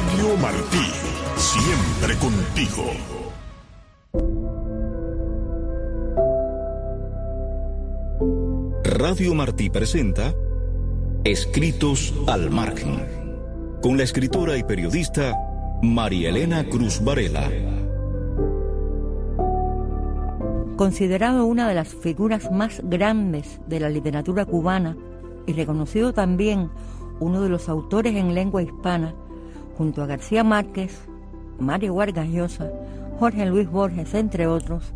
Radio 0.00 0.36
Martí, 0.38 0.86
siempre 1.36 2.16
contigo. 2.16 2.84
Radio 8.82 9.34
Martí 9.34 9.68
presenta 9.68 10.32
Escritos 11.24 12.14
al 12.26 12.50
Margen, 12.50 13.04
con 13.82 13.98
la 13.98 14.04
escritora 14.04 14.56
y 14.56 14.64
periodista 14.64 15.36
María 15.82 16.30
Elena 16.30 16.64
Cruz 16.64 17.04
Varela. 17.04 17.50
Considerado 20.76 21.44
una 21.44 21.68
de 21.68 21.74
las 21.74 21.88
figuras 21.88 22.50
más 22.50 22.80
grandes 22.84 23.60
de 23.66 23.80
la 23.80 23.90
literatura 23.90 24.46
cubana 24.46 24.96
y 25.46 25.52
reconocido 25.52 26.14
también 26.14 26.70
uno 27.20 27.42
de 27.42 27.50
los 27.50 27.68
autores 27.68 28.16
en 28.16 28.34
lengua 28.34 28.62
hispana, 28.62 29.14
junto 29.80 30.02
a 30.02 30.06
García 30.06 30.44
Márquez, 30.44 31.08
Mario 31.58 31.94
Vargas 31.94 32.28
Llosa, 32.28 32.70
Jorge 33.18 33.46
Luis 33.46 33.66
Borges, 33.66 34.12
entre 34.12 34.46
otros, 34.46 34.92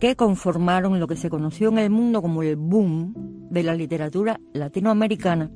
que 0.00 0.16
conformaron 0.16 0.98
lo 0.98 1.06
que 1.06 1.16
se 1.16 1.28
conoció 1.28 1.68
en 1.68 1.76
el 1.76 1.90
mundo 1.90 2.22
como 2.22 2.42
el 2.42 2.56
boom 2.56 3.12
de 3.50 3.62
la 3.62 3.74
literatura 3.74 4.40
latinoamericana, 4.54 5.50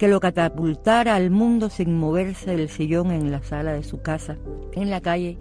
que 0.00 0.08
lo 0.08 0.18
catapultara 0.18 1.14
al 1.14 1.30
mundo 1.30 1.68
sin 1.68 1.98
moverse 1.98 2.56
del 2.56 2.70
sillón 2.70 3.10
en 3.10 3.30
la 3.30 3.42
sala 3.42 3.74
de 3.74 3.82
su 3.82 4.00
casa, 4.00 4.38
en 4.72 4.88
la 4.88 5.02
calle 5.02 5.36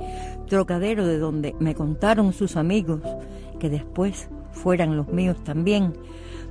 Trocadero, 0.49 1.05
de 1.07 1.17
donde 1.17 1.55
me 1.61 1.75
contaron 1.75 2.33
sus 2.33 2.57
amigos, 2.57 2.99
que 3.57 3.69
después 3.69 4.27
fueran 4.51 4.97
los 4.97 5.07
míos 5.07 5.41
también, 5.45 5.93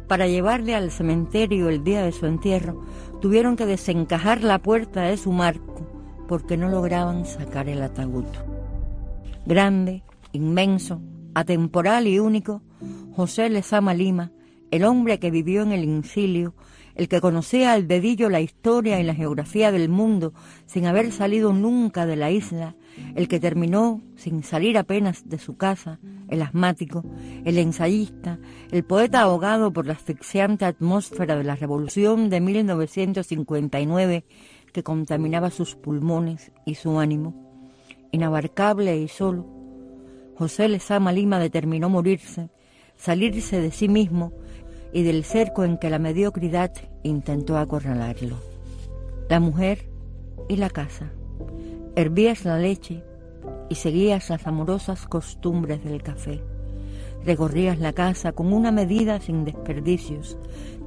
para 0.06 0.26
llevarle 0.26 0.74
al 0.74 0.90
cementerio 0.90 1.68
el 1.68 1.84
día 1.84 2.02
de 2.02 2.12
su 2.12 2.24
entierro, 2.24 2.82
tuvieron 3.20 3.56
que 3.56 3.66
desencajar 3.66 4.42
la 4.42 4.58
puerta 4.58 5.02
de 5.02 5.18
su 5.18 5.30
marco 5.30 5.86
porque 6.26 6.56
no 6.56 6.70
lograban 6.70 7.26
sacar 7.26 7.68
el 7.68 7.82
ataúd. 7.82 8.24
Grande, 9.44 10.02
inmenso, 10.32 11.02
atemporal 11.34 12.06
y 12.06 12.18
único, 12.20 12.62
José 13.14 13.50
Lezama 13.50 13.92
Lima, 13.92 14.32
el 14.70 14.84
hombre 14.84 15.18
que 15.18 15.30
vivió 15.30 15.60
en 15.60 15.72
el 15.72 15.84
incilio, 15.84 16.54
el 16.98 17.08
que 17.08 17.20
conocía 17.20 17.72
al 17.72 17.86
dedillo 17.86 18.28
la 18.28 18.40
historia 18.40 18.98
y 18.98 19.04
la 19.04 19.14
geografía 19.14 19.70
del 19.70 19.88
mundo 19.88 20.34
sin 20.66 20.84
haber 20.84 21.12
salido 21.12 21.52
nunca 21.52 22.06
de 22.06 22.16
la 22.16 22.32
isla, 22.32 22.74
el 23.14 23.28
que 23.28 23.38
terminó 23.38 24.02
sin 24.16 24.42
salir 24.42 24.76
apenas 24.76 25.28
de 25.28 25.38
su 25.38 25.56
casa, 25.56 26.00
el 26.28 26.42
asmático, 26.42 27.04
el 27.44 27.56
ensayista, 27.58 28.40
el 28.72 28.82
poeta 28.82 29.20
ahogado 29.20 29.72
por 29.72 29.86
la 29.86 29.92
asfixiante 29.92 30.64
atmósfera 30.64 31.36
de 31.36 31.44
la 31.44 31.54
revolución 31.54 32.30
de 32.30 32.40
1959 32.40 34.24
que 34.72 34.82
contaminaba 34.82 35.50
sus 35.50 35.76
pulmones 35.76 36.50
y 36.66 36.74
su 36.74 36.98
ánimo. 36.98 37.32
Inabarcable 38.10 38.98
y 38.98 39.06
solo, 39.06 39.46
José 40.34 40.68
Lezama 40.68 41.12
Lima 41.12 41.38
determinó 41.38 41.88
morirse, 41.88 42.50
salirse 42.96 43.60
de 43.60 43.70
sí 43.70 43.88
mismo 43.88 44.32
y 44.92 45.02
del 45.02 45.24
cerco 45.24 45.64
en 45.64 45.78
que 45.78 45.90
la 45.90 45.98
mediocridad 45.98 46.72
intentó 47.02 47.58
acorralarlo. 47.58 48.36
La 49.28 49.40
mujer 49.40 49.88
y 50.48 50.56
la 50.56 50.70
casa. 50.70 51.12
Hervías 51.96 52.44
la 52.44 52.58
leche 52.58 53.04
y 53.68 53.74
seguías 53.74 54.30
las 54.30 54.46
amorosas 54.46 55.06
costumbres 55.06 55.84
del 55.84 56.02
café. 56.02 56.42
Recorrías 57.24 57.78
la 57.78 57.92
casa 57.92 58.32
con 58.32 58.52
una 58.52 58.70
medida 58.70 59.20
sin 59.20 59.44
desperdicios, 59.44 60.38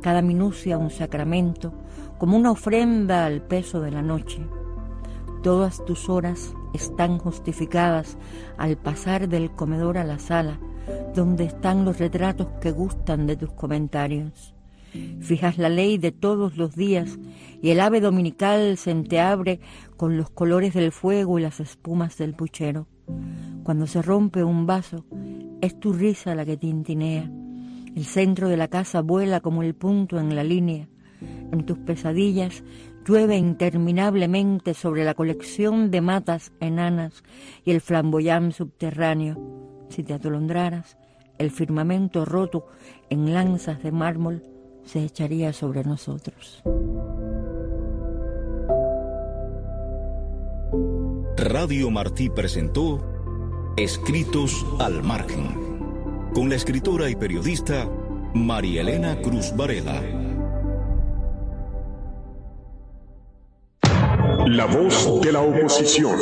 cada 0.02 0.22
minucia 0.22 0.78
un 0.78 0.90
sacramento, 0.90 1.74
como 2.18 2.38
una 2.38 2.52
ofrenda 2.52 3.26
al 3.26 3.42
peso 3.42 3.82
de 3.82 3.92
la 3.92 4.02
noche. 4.02 4.40
Todas 5.44 5.84
tus 5.86 6.10
horas 6.10 6.54
están 6.74 7.18
justificadas 7.18 8.18
al 8.58 8.78
pasar 8.78 9.28
del 9.28 9.52
comedor 9.52 9.98
a 9.98 10.04
la 10.04 10.20
sala, 10.20 10.60
donde 11.16 11.46
están 11.46 11.86
los 11.86 12.00
retratos 12.00 12.48
que 12.62 12.72
gustan 12.72 13.28
de 13.28 13.36
tus 13.36 13.52
comentarios. 13.52 14.56
Fijas 15.22 15.58
la 15.58 15.70
ley 15.70 15.98
de 15.98 16.12
todos 16.12 16.58
los 16.58 16.76
días 16.76 17.18
y 17.62 17.70
el 17.70 17.80
ave 17.80 18.02
dominical 18.02 18.78
se 18.78 18.92
entreabre 18.92 19.62
con 19.96 20.18
los 20.18 20.30
colores 20.30 20.74
del 20.74 20.92
fuego 20.92 21.40
y 21.40 21.42
las 21.42 21.60
espumas 21.60 22.18
del 22.18 22.34
puchero. 22.34 22.88
Cuando 23.64 23.88
se 23.88 24.02
rompe 24.02 24.44
un 24.44 24.66
vaso, 24.66 25.06
es 25.62 25.80
tu 25.80 25.94
risa 25.94 26.36
la 26.36 26.46
que 26.46 26.58
tintinea. 26.58 27.30
El 27.96 28.06
centro 28.06 28.50
de 28.50 28.58
la 28.58 28.68
casa 28.68 29.02
vuela 29.02 29.42
como 29.42 29.64
el 29.64 29.76
punto 29.76 30.20
en 30.20 30.36
la 30.36 30.44
línea. 30.44 30.90
En 31.52 31.66
tus 31.66 31.78
pesadillas 31.78 32.64
llueve 33.06 33.38
interminablemente 33.38 34.74
sobre 34.74 35.04
la 35.04 35.14
colección 35.14 35.92
de 35.92 36.02
matas 36.02 36.52
enanas 36.60 37.24
y 37.64 37.72
el 37.72 37.82
flamboyán 37.82 38.52
subterráneo. 38.52 39.71
Si 39.92 40.04
te 40.04 40.14
atolondraras, 40.14 40.96
el 41.38 41.52
firmamento 41.52 42.24
roto 42.24 42.68
en 43.10 43.34
lanzas 43.34 43.84
de 43.84 43.92
mármol 43.92 44.42
se 44.86 45.04
echaría 45.04 45.52
sobre 45.52 45.84
nosotros. 45.84 46.64
Radio 51.36 51.92
Martí 51.92 52.30
presentó 52.30 53.06
Escritos 53.76 54.66
al 54.80 55.04
Margen, 55.04 55.58
con 56.34 56.48
la 56.48 56.56
escritora 56.56 57.10
y 57.10 57.18
periodista 57.18 57.90
María 58.34 58.80
Elena 58.82 59.20
Cruz 59.22 59.54
Varela. 59.58 60.02
La 64.46 64.66
voz 64.68 65.22
de 65.22 65.32
la 65.34 65.42
oposición 65.42 66.18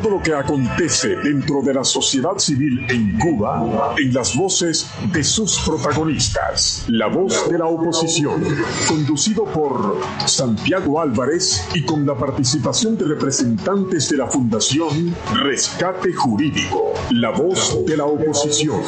todo 0.00 0.10
lo 0.10 0.22
que 0.22 0.34
acontece 0.34 1.16
dentro 1.16 1.62
de 1.62 1.72
la 1.72 1.82
sociedad 1.82 2.36
civil 2.36 2.84
en 2.90 3.18
Cuba 3.18 3.94
en 3.96 4.12
las 4.12 4.36
voces 4.36 4.86
de 5.10 5.24
sus 5.24 5.58
protagonistas. 5.60 6.84
La 6.88 7.06
voz 7.06 7.48
de 7.48 7.56
la 7.56 7.64
oposición, 7.64 8.44
conducido 8.86 9.44
por 9.44 9.96
Santiago 10.26 11.00
Álvarez 11.00 11.66
y 11.72 11.82
con 11.82 12.04
la 12.04 12.14
participación 12.14 12.98
de 12.98 13.06
representantes 13.06 14.10
de 14.10 14.18
la 14.18 14.26
Fundación 14.26 15.16
Rescate 15.42 16.12
Jurídico. 16.12 16.92
La 17.12 17.30
voz 17.30 17.86
de 17.86 17.96
la 17.96 18.04
oposición, 18.04 18.82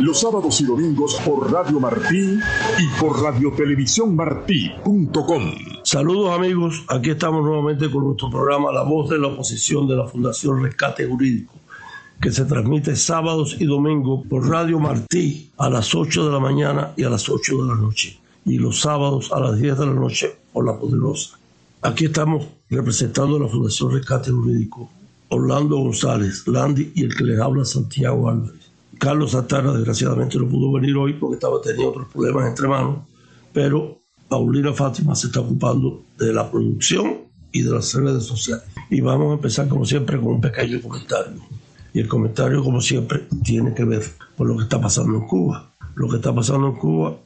los 0.00 0.20
sábados 0.20 0.62
y 0.62 0.64
domingos 0.64 1.20
por 1.26 1.52
Radio 1.52 1.78
Martí 1.78 2.38
y 2.78 2.86
por 2.98 3.22
radiotelevisiónmartí.com. 3.22 5.73
Saludos 5.94 6.36
amigos, 6.36 6.82
aquí 6.88 7.10
estamos 7.10 7.44
nuevamente 7.44 7.88
con 7.88 8.02
nuestro 8.02 8.28
programa 8.28 8.72
La 8.72 8.82
voz 8.82 9.08
de 9.10 9.16
la 9.16 9.28
oposición 9.28 9.86
de 9.86 9.94
la 9.94 10.08
Fundación 10.08 10.60
Rescate 10.60 11.06
Jurídico, 11.06 11.54
que 12.20 12.32
se 12.32 12.44
transmite 12.46 12.96
sábados 12.96 13.54
y 13.60 13.64
domingos 13.64 14.26
por 14.26 14.48
Radio 14.48 14.80
Martí 14.80 15.52
a 15.56 15.70
las 15.70 15.94
8 15.94 16.26
de 16.26 16.32
la 16.32 16.40
mañana 16.40 16.92
y 16.96 17.04
a 17.04 17.10
las 17.10 17.28
8 17.28 17.62
de 17.62 17.68
la 17.68 17.76
noche, 17.76 18.18
y 18.44 18.58
los 18.58 18.80
sábados 18.80 19.30
a 19.30 19.38
las 19.38 19.56
10 19.56 19.78
de 19.78 19.86
la 19.86 19.92
noche 19.92 20.36
por 20.52 20.66
La 20.66 20.76
Poderosa. 20.76 21.38
Aquí 21.82 22.06
estamos 22.06 22.44
representando 22.68 23.36
a 23.36 23.40
la 23.42 23.48
Fundación 23.48 23.92
Rescate 23.92 24.32
Jurídico, 24.32 24.90
Orlando 25.28 25.76
González, 25.76 26.44
Landy 26.48 26.90
y 26.96 27.04
el 27.04 27.14
que 27.14 27.22
les 27.22 27.38
habla 27.38 27.64
Santiago 27.64 28.28
Álvarez. 28.28 28.68
Carlos 28.98 29.30
Santana 29.30 29.72
desgraciadamente 29.72 30.38
no 30.38 30.48
pudo 30.48 30.72
venir 30.72 30.96
hoy 30.96 31.12
porque 31.12 31.34
estaba 31.34 31.60
teniendo 31.62 31.90
otros 31.90 32.08
problemas 32.08 32.48
entre 32.48 32.66
manos, 32.66 32.98
pero 33.52 34.03
Paulina 34.28 34.72
Fátima 34.72 35.14
se 35.14 35.28
está 35.28 35.40
ocupando 35.40 36.02
de 36.18 36.32
la 36.32 36.50
producción 36.50 37.18
y 37.52 37.62
de 37.62 37.70
las 37.70 37.94
redes 37.94 38.24
sociales. 38.24 38.64
Y 38.90 39.00
vamos 39.00 39.30
a 39.30 39.34
empezar 39.34 39.68
como 39.68 39.84
siempre 39.84 40.18
con 40.18 40.34
un 40.34 40.40
pequeño 40.40 40.80
comentario. 40.82 41.40
Y 41.92 42.00
el 42.00 42.08
comentario 42.08 42.62
como 42.62 42.80
siempre 42.80 43.24
tiene 43.44 43.72
que 43.74 43.84
ver 43.84 44.02
con 44.36 44.48
lo 44.48 44.56
que 44.56 44.64
está 44.64 44.80
pasando 44.80 45.16
en 45.16 45.26
Cuba. 45.26 45.70
Lo 45.94 46.08
que 46.08 46.16
está 46.16 46.34
pasando 46.34 46.68
en 46.68 46.74
Cuba 46.74 47.16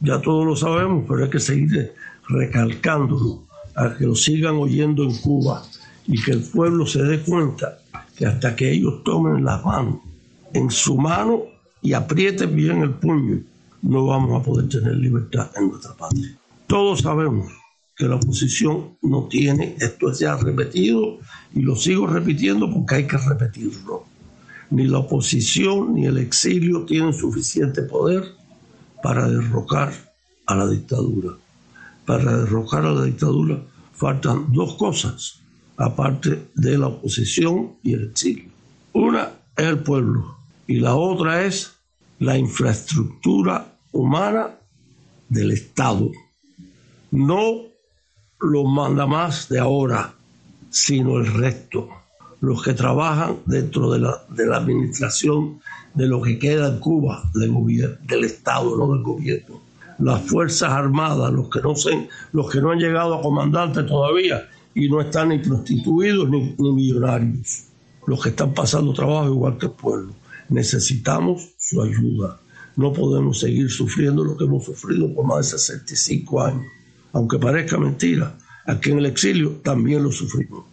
ya 0.00 0.20
todos 0.20 0.46
lo 0.46 0.56
sabemos, 0.56 1.04
pero 1.06 1.24
hay 1.24 1.30
que 1.30 1.40
seguir 1.40 1.92
recalcándolo, 2.28 3.44
a 3.74 3.94
que 3.96 4.06
lo 4.06 4.14
sigan 4.14 4.56
oyendo 4.56 5.04
en 5.04 5.16
Cuba 5.18 5.62
y 6.06 6.20
que 6.20 6.32
el 6.32 6.42
pueblo 6.42 6.86
se 6.86 7.02
dé 7.02 7.20
cuenta 7.20 7.78
que 8.16 8.26
hasta 8.26 8.56
que 8.56 8.72
ellos 8.72 9.04
tomen 9.04 9.44
las 9.44 9.64
manos 9.64 10.00
en 10.52 10.70
su 10.70 10.96
mano 10.96 11.42
y 11.82 11.92
aprieten 11.92 12.54
bien 12.54 12.82
el 12.82 12.90
puño 12.90 13.40
no 13.82 14.06
vamos 14.06 14.40
a 14.40 14.44
poder 14.44 14.68
tener 14.68 14.96
libertad 14.96 15.50
en 15.56 15.68
nuestra 15.68 15.94
patria. 15.94 16.36
Todos 16.66 17.00
sabemos 17.00 17.50
que 17.96 18.06
la 18.06 18.16
oposición 18.16 18.96
no 19.02 19.24
tiene, 19.24 19.76
esto 19.78 20.14
se 20.14 20.26
ha 20.26 20.36
repetido 20.36 21.18
y 21.54 21.60
lo 21.60 21.76
sigo 21.76 22.06
repitiendo 22.06 22.72
porque 22.72 22.94
hay 22.94 23.06
que 23.06 23.18
repetirlo. 23.18 24.04
Ni 24.70 24.86
la 24.86 24.98
oposición 24.98 25.94
ni 25.94 26.06
el 26.06 26.18
exilio 26.18 26.84
tienen 26.84 27.12
suficiente 27.12 27.82
poder 27.82 28.24
para 29.02 29.28
derrocar 29.28 29.92
a 30.46 30.54
la 30.54 30.66
dictadura. 30.68 31.34
Para 32.06 32.38
derrocar 32.38 32.84
a 32.86 32.92
la 32.92 33.04
dictadura 33.04 33.60
faltan 33.92 34.52
dos 34.52 34.76
cosas, 34.76 35.40
aparte 35.76 36.50
de 36.54 36.78
la 36.78 36.86
oposición 36.86 37.72
y 37.82 37.94
el 37.94 38.10
exilio. 38.10 38.50
Una 38.92 39.30
es 39.56 39.66
el 39.66 39.80
pueblo 39.80 40.36
y 40.66 40.76
la 40.76 40.94
otra 40.94 41.44
es 41.44 41.79
la 42.20 42.36
infraestructura 42.36 43.66
humana 43.92 44.50
del 45.28 45.52
Estado. 45.52 46.10
No 47.10 47.62
los 48.40 48.64
más 48.66 49.48
de 49.48 49.58
ahora, 49.58 50.12
sino 50.68 51.16
el 51.18 51.26
resto, 51.32 51.88
los 52.40 52.62
que 52.62 52.74
trabajan 52.74 53.38
dentro 53.46 53.90
de 53.90 54.00
la, 54.00 54.22
de 54.28 54.46
la 54.46 54.58
administración 54.58 55.60
de 55.94 56.06
lo 56.06 56.20
que 56.20 56.38
queda 56.38 56.68
en 56.68 56.78
Cuba 56.78 57.30
del, 57.34 57.52
gobierno, 57.52 57.96
del 58.06 58.24
Estado, 58.24 58.76
no 58.76 58.92
del 58.92 59.02
gobierno. 59.02 59.60
Las 59.98 60.22
Fuerzas 60.22 60.70
Armadas, 60.70 61.32
los 61.32 61.48
que 61.48 61.60
no, 61.60 61.74
se, 61.74 62.08
los 62.32 62.50
que 62.50 62.60
no 62.60 62.70
han 62.70 62.78
llegado 62.78 63.14
a 63.14 63.22
comandante 63.22 63.82
todavía 63.82 64.46
y 64.74 64.88
no 64.88 65.00
están 65.00 65.30
ni 65.30 65.38
prostituidos 65.38 66.28
ni 66.28 66.54
millonarios, 66.58 67.64
los 68.06 68.22
que 68.22 68.28
están 68.28 68.52
pasando 68.52 68.92
trabajo 68.92 69.28
igual 69.28 69.56
que 69.56 69.66
el 69.66 69.72
pueblo. 69.72 70.12
Necesitamos 70.50 71.50
su 71.70 71.82
ayuda. 71.82 72.38
No 72.76 72.92
podemos 72.92 73.40
seguir 73.40 73.70
sufriendo 73.70 74.24
lo 74.24 74.36
que 74.36 74.44
hemos 74.44 74.64
sufrido 74.64 75.12
por 75.14 75.24
más 75.24 75.38
de 75.52 75.58
65 75.58 76.42
años 76.42 76.66
aunque 77.12 77.38
parezca 77.38 77.78
mentira, 77.78 78.34
aquí 78.66 78.90
en 78.90 78.98
el 78.98 79.06
exilio 79.06 79.60
también 79.62 80.02
lo 80.02 80.12
sufrimos. 80.12 80.64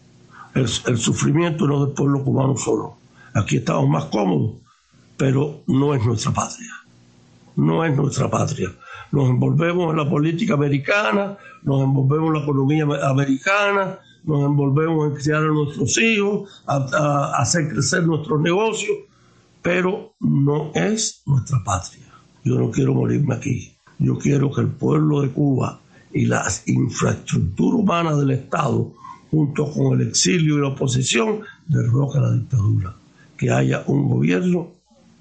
El, 0.53 0.67
sufrimiento 0.67 1.67
no 1.67 1.75
es 1.75 1.87
del 1.87 1.95
pueblo 1.95 2.23
cubano 2.23 2.57
solo. 2.57 2.97
Aquí 3.33 3.57
estamos 3.57 3.87
más 3.87 4.05
cómodos, 4.05 4.55
pero 5.15 5.61
no 5.67 5.93
es 5.93 6.03
nuestra 6.03 6.31
patria. 6.31 6.71
No 7.55 7.85
es 7.85 7.95
nuestra 7.95 8.29
patria. 8.29 8.71
Nos 9.11 9.29
envolvemos 9.29 9.91
en 9.91 9.97
la 9.97 10.09
política 10.09 10.55
americana, 10.55 11.37
nos 11.63 11.83
envolvemos 11.83 12.27
en 12.27 12.33
la 12.33 12.43
economía 12.43 12.83
americana, 13.07 13.99
nos 14.23 14.43
envolvemos 14.43 15.07
en 15.07 15.15
criar 15.15 15.43
a 15.43 15.47
nuestros 15.47 15.97
hijos, 15.99 16.63
hacer 16.65 17.69
crecer 17.69 18.03
nuestros 18.03 18.41
negocios, 18.41 18.97
pero 19.67 20.15
no 20.21 20.71
es 20.73 21.23
nuestra 21.25 21.61
patria. 21.61 22.05
Yo 22.45 22.57
no 22.57 22.71
quiero 22.71 22.93
morirme 22.93 23.35
aquí. 23.35 23.75
Yo 23.99 24.17
quiero 24.17 24.49
que 24.49 24.61
el 24.61 24.69
pueblo 24.69 25.19
de 25.19 25.27
Cuba 25.27 25.81
y 26.13 26.25
la 26.25 26.45
infraestructura 26.67 27.75
humana 27.75 28.15
del 28.15 28.31
Estado, 28.31 28.93
junto 29.29 29.69
con 29.69 29.99
el 29.99 30.07
exilio 30.07 30.55
y 30.55 30.61
la 30.61 30.69
oposición, 30.69 31.41
derroca 31.67 32.21
la 32.21 32.31
dictadura. 32.31 32.95
Que 33.35 33.51
haya 33.51 33.83
un 33.87 34.07
gobierno 34.09 34.69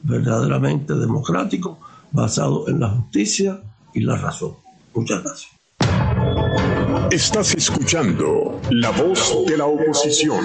verdaderamente 0.04 0.94
democrático 0.94 1.81
basado 2.12 2.69
en 2.69 2.78
la 2.78 2.90
justicia 2.90 3.60
y 3.94 4.02
la 4.02 4.16
razón. 4.16 4.52
Muchas 4.94 5.25
gracias. 5.25 5.50
Estás 7.10 7.52
escuchando 7.52 8.60
la 8.70 8.90
voz 8.92 9.44
de 9.44 9.56
la 9.56 9.66
oposición. 9.66 10.38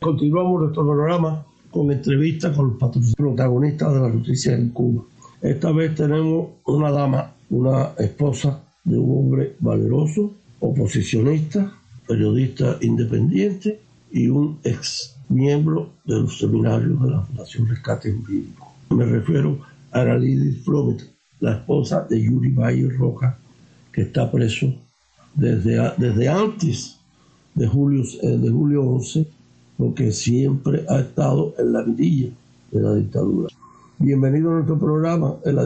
Continuamos 0.00 0.62
nuestro 0.62 0.86
programa 0.86 1.44
con 1.70 1.92
entrevistas 1.92 2.56
con 2.56 2.78
los 2.80 3.14
protagonistas 3.14 3.92
de 3.94 4.00
la 4.00 4.10
justicia 4.10 4.54
en 4.54 4.70
Cuba. 4.70 5.04
Esta 5.40 5.70
vez 5.72 5.94
tenemos 5.94 6.48
una 6.66 6.90
dama, 6.90 7.32
una 7.50 7.90
esposa 7.98 8.62
de 8.84 8.98
un 8.98 9.18
hombre 9.18 9.56
valeroso, 9.60 10.32
oposicionista, 10.60 11.72
periodista 12.06 12.78
independiente 12.80 13.80
y 14.10 14.28
un 14.28 14.58
ex 14.64 15.16
miembro 15.28 15.90
de 16.04 16.20
los 16.20 16.38
seminarios 16.38 17.00
de 17.02 17.10
la 17.10 17.22
Fundación 17.22 17.68
Rescate 17.68 18.12
Jurídico. 18.12 18.72
Me 18.90 19.04
refiero 19.04 19.58
a 19.92 20.00
Aralidis 20.00 20.64
Flomet, 20.64 21.04
la 21.40 21.52
esposa 21.52 22.06
de 22.08 22.22
Yuri 22.22 22.50
Valle 22.50 22.88
Roja, 22.90 23.38
que 23.92 24.02
está 24.02 24.30
preso 24.30 24.74
desde, 25.34 25.92
desde 25.98 26.28
antes 26.28 26.98
de 27.54 27.66
julio, 27.66 28.02
eh, 28.22 28.38
de 28.38 28.50
julio 28.50 28.84
11, 28.84 29.26
porque 29.78 30.10
siempre 30.10 30.84
ha 30.88 30.98
estado 30.98 31.54
en 31.56 31.72
la 31.72 31.82
vidilla 31.82 32.30
de 32.72 32.82
la 32.82 32.94
dictadura. 32.94 33.48
Bienvenido 33.98 34.50
a 34.50 34.54
nuestro 34.54 34.78
programa, 34.78 35.36
El 35.44 35.58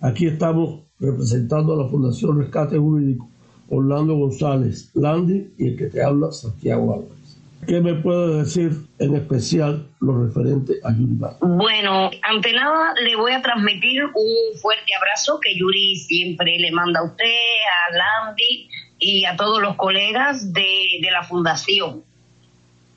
Aquí 0.00 0.26
estamos 0.26 0.80
representando 1.00 1.74
a 1.74 1.84
la 1.84 1.90
Fundación 1.90 2.38
Rescate 2.38 2.78
Jurídico, 2.78 3.28
Orlando 3.68 4.14
González 4.14 4.90
Landi 4.94 5.52
y 5.58 5.68
el 5.68 5.76
que 5.76 5.86
te 5.86 6.02
habla, 6.02 6.30
Santiago 6.30 6.94
Álvarez. 6.94 7.38
¿Qué 7.66 7.80
me 7.80 7.94
puede 7.94 8.38
decir 8.38 8.72
en 8.98 9.14
especial 9.14 9.86
lo 10.00 10.24
referente 10.24 10.74
a 10.84 10.92
Yuri 10.92 11.18
Bueno, 11.40 12.10
ante 12.22 12.52
nada 12.52 12.92
le 13.04 13.16
voy 13.16 13.32
a 13.32 13.42
transmitir 13.42 14.04
un 14.04 14.58
fuerte 14.60 14.94
abrazo 14.96 15.38
que 15.40 15.56
Yuri 15.56 15.96
siempre 15.96 16.58
le 16.58 16.72
manda 16.72 17.00
a 17.00 17.04
usted, 17.04 17.24
a 17.24 17.96
Landy 17.96 18.68
y 18.98 19.24
a 19.24 19.36
todos 19.36 19.62
los 19.62 19.76
colegas 19.76 20.52
de, 20.52 20.98
de 21.00 21.10
la 21.12 21.22
fundación. 21.22 22.02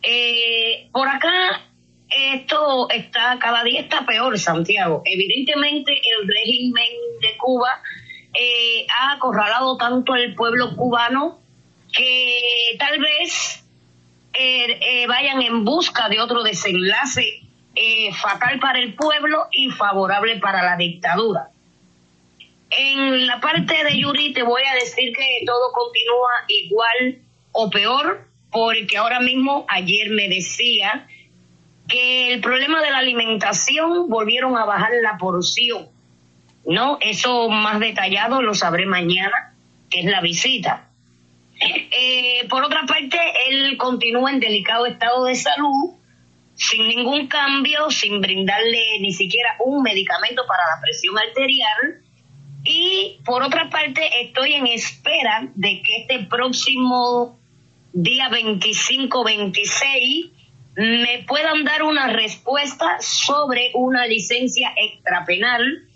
Eh, 0.07 0.90
por 0.92 1.07
acá 1.07 1.66
esto 2.10 2.90
está 2.90 3.38
cada 3.40 3.63
día 3.63 3.81
está 3.81 4.06
peor, 4.06 4.38
Santiago. 4.38 5.02
Evidentemente 5.06 5.92
el 5.92 6.28
régimen 6.28 6.90
de 7.22 7.38
Cuba 7.38 7.81
eh, 8.34 8.86
ha 8.90 9.13
acorralado 9.13 9.78
tanto 9.78 10.13
al 10.13 10.34
pueblo 10.36 10.75
cubano 10.75 11.40
que 11.92 12.75
tal 12.78 13.00
vez 13.00 13.66
eh, 14.34 14.80
eh, 14.81 15.07
vayan 15.07 15.42
en 15.42 15.63
busca 15.63 16.10
de 16.10 16.19
otro 16.19 16.44
desenlace 16.44 17.42
fatal 18.13 18.58
para 18.60 18.80
el 18.80 18.94
pueblo 18.94 19.48
y 19.51 19.69
favorable 19.69 20.38
para 20.40 20.63
la 20.63 20.78
dictadura. 20.78 21.50
En 22.69 23.28
la 23.28 23.42
parte 23.42 23.84
de 23.84 24.00
Yuri 24.00 24.31
te 24.31 24.44
voy 24.44 24.63
a 24.63 24.75
decir 24.75 25.13
que 25.13 25.44
todo 25.46 25.74
continúa 25.74 26.31
igual 26.48 27.22
o 27.51 27.69
peor, 27.69 28.25
porque 28.56 28.96
ahora 28.96 29.19
mismo 29.19 29.66
ayer 29.68 30.12
me 30.12 30.30
decía 30.30 31.07
que 31.90 32.31
el 32.31 32.40
problema 32.40 32.81
de 32.81 32.90
la 32.90 33.00
alimentación 33.00 34.07
volvieron 34.07 34.56
a 34.56 34.63
bajar 34.63 34.92
la 35.04 35.18
porción, 35.18 35.90
¿no? 36.66 36.98
Eso 37.02 37.50
más 37.50 37.81
detallado 37.81 38.41
lo 38.41 38.53
sabré 38.53 38.86
mañana, 38.86 39.53
que 39.89 40.00
es 40.00 40.06
la 40.06 40.22
visita. 40.22 40.88
Eh, 41.60 42.48
por 42.48 42.63
otra 42.63 42.86
parte, 42.86 43.20
él 43.50 43.75
continúa 43.75 44.32
en 44.32 44.39
delicado 44.39 44.86
estado 44.86 45.25
de 45.25 45.36
salud, 45.36 45.96
sin 46.53 46.88
ningún 46.88 47.27
cambio, 47.27 47.91
sin 47.91 48.22
brindarle 48.22 49.00
ni 49.01 49.12
siquiera 49.12 49.58
un 49.65 49.84
medicamento 49.84 50.44
para 50.48 50.63
la 50.63 50.82
presión 50.82 51.18
arterial. 51.20 52.01
Y 52.63 53.20
por 53.25 53.44
otra 53.44 53.70
parte, 53.70 54.10
estoy 54.22 54.53
en 54.53 54.68
espera 54.68 55.50
de 55.56 55.82
que 55.82 55.98
este 55.98 56.20
próximo 56.27 57.38
día 57.96 58.30
25-26 58.30 60.32
me 60.75 61.24
puedan 61.25 61.64
dar 61.64 61.82
una 61.84 62.08
respuesta 62.08 62.98
sobre 63.00 63.72
una 63.74 64.06
licencia 64.06 64.74
extrapenal 64.75 65.88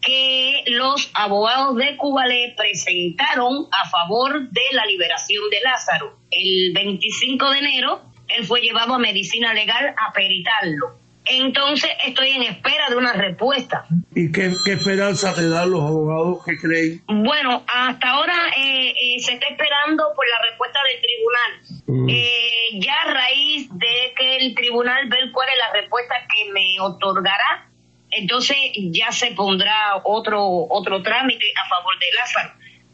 que 0.00 0.62
los 0.68 1.10
abogados 1.14 1.76
de 1.76 1.96
Cuba 1.96 2.26
le 2.26 2.54
presentaron 2.56 3.66
a 3.72 3.88
favor 3.88 4.48
de 4.50 4.62
la 4.72 4.86
liberación 4.86 5.42
de 5.50 5.60
Lázaro. 5.64 6.16
El 6.30 6.72
25 6.72 7.50
de 7.50 7.58
enero, 7.58 8.02
él 8.28 8.46
fue 8.46 8.60
llevado 8.60 8.94
a 8.94 8.98
medicina 8.98 9.52
legal 9.52 9.96
a 9.98 10.12
peritarlo. 10.12 11.01
Entonces 11.24 11.90
estoy 12.04 12.30
en 12.30 12.42
espera 12.42 12.88
de 12.90 12.96
una 12.96 13.12
respuesta. 13.12 13.84
¿Y 14.14 14.32
qué, 14.32 14.52
esperanza 14.66 15.34
te 15.34 15.48
dan 15.48 15.70
los 15.70 15.82
abogados 15.82 16.44
que 16.44 16.58
creen? 16.58 17.02
Bueno, 17.06 17.64
hasta 17.68 18.10
ahora 18.10 18.34
eh, 18.56 18.90
eh, 18.90 19.20
se 19.20 19.34
está 19.34 19.46
esperando 19.46 20.04
por 20.16 20.28
la 20.28 20.50
respuesta 20.50 20.80
del 20.84 21.00
tribunal. 21.00 21.82
Mm. 21.86 22.08
Eh, 22.10 22.80
ya 22.80 22.94
a 23.02 23.14
raíz 23.14 23.68
de 23.70 24.14
que 24.16 24.36
el 24.38 24.54
tribunal 24.54 25.08
ve 25.08 25.30
cuál 25.32 25.48
es 25.48 25.58
la 25.58 25.80
respuesta 25.80 26.14
que 26.34 26.50
me 26.50 26.80
otorgará, 26.80 27.68
entonces 28.10 28.56
ya 28.90 29.12
se 29.12 29.30
pondrá 29.32 30.00
otro, 30.04 30.44
otro 30.70 31.02
trámite 31.02 31.46
a 31.64 31.68
favor 31.68 31.98
de 31.98 32.06
Lázaro. 32.16 32.52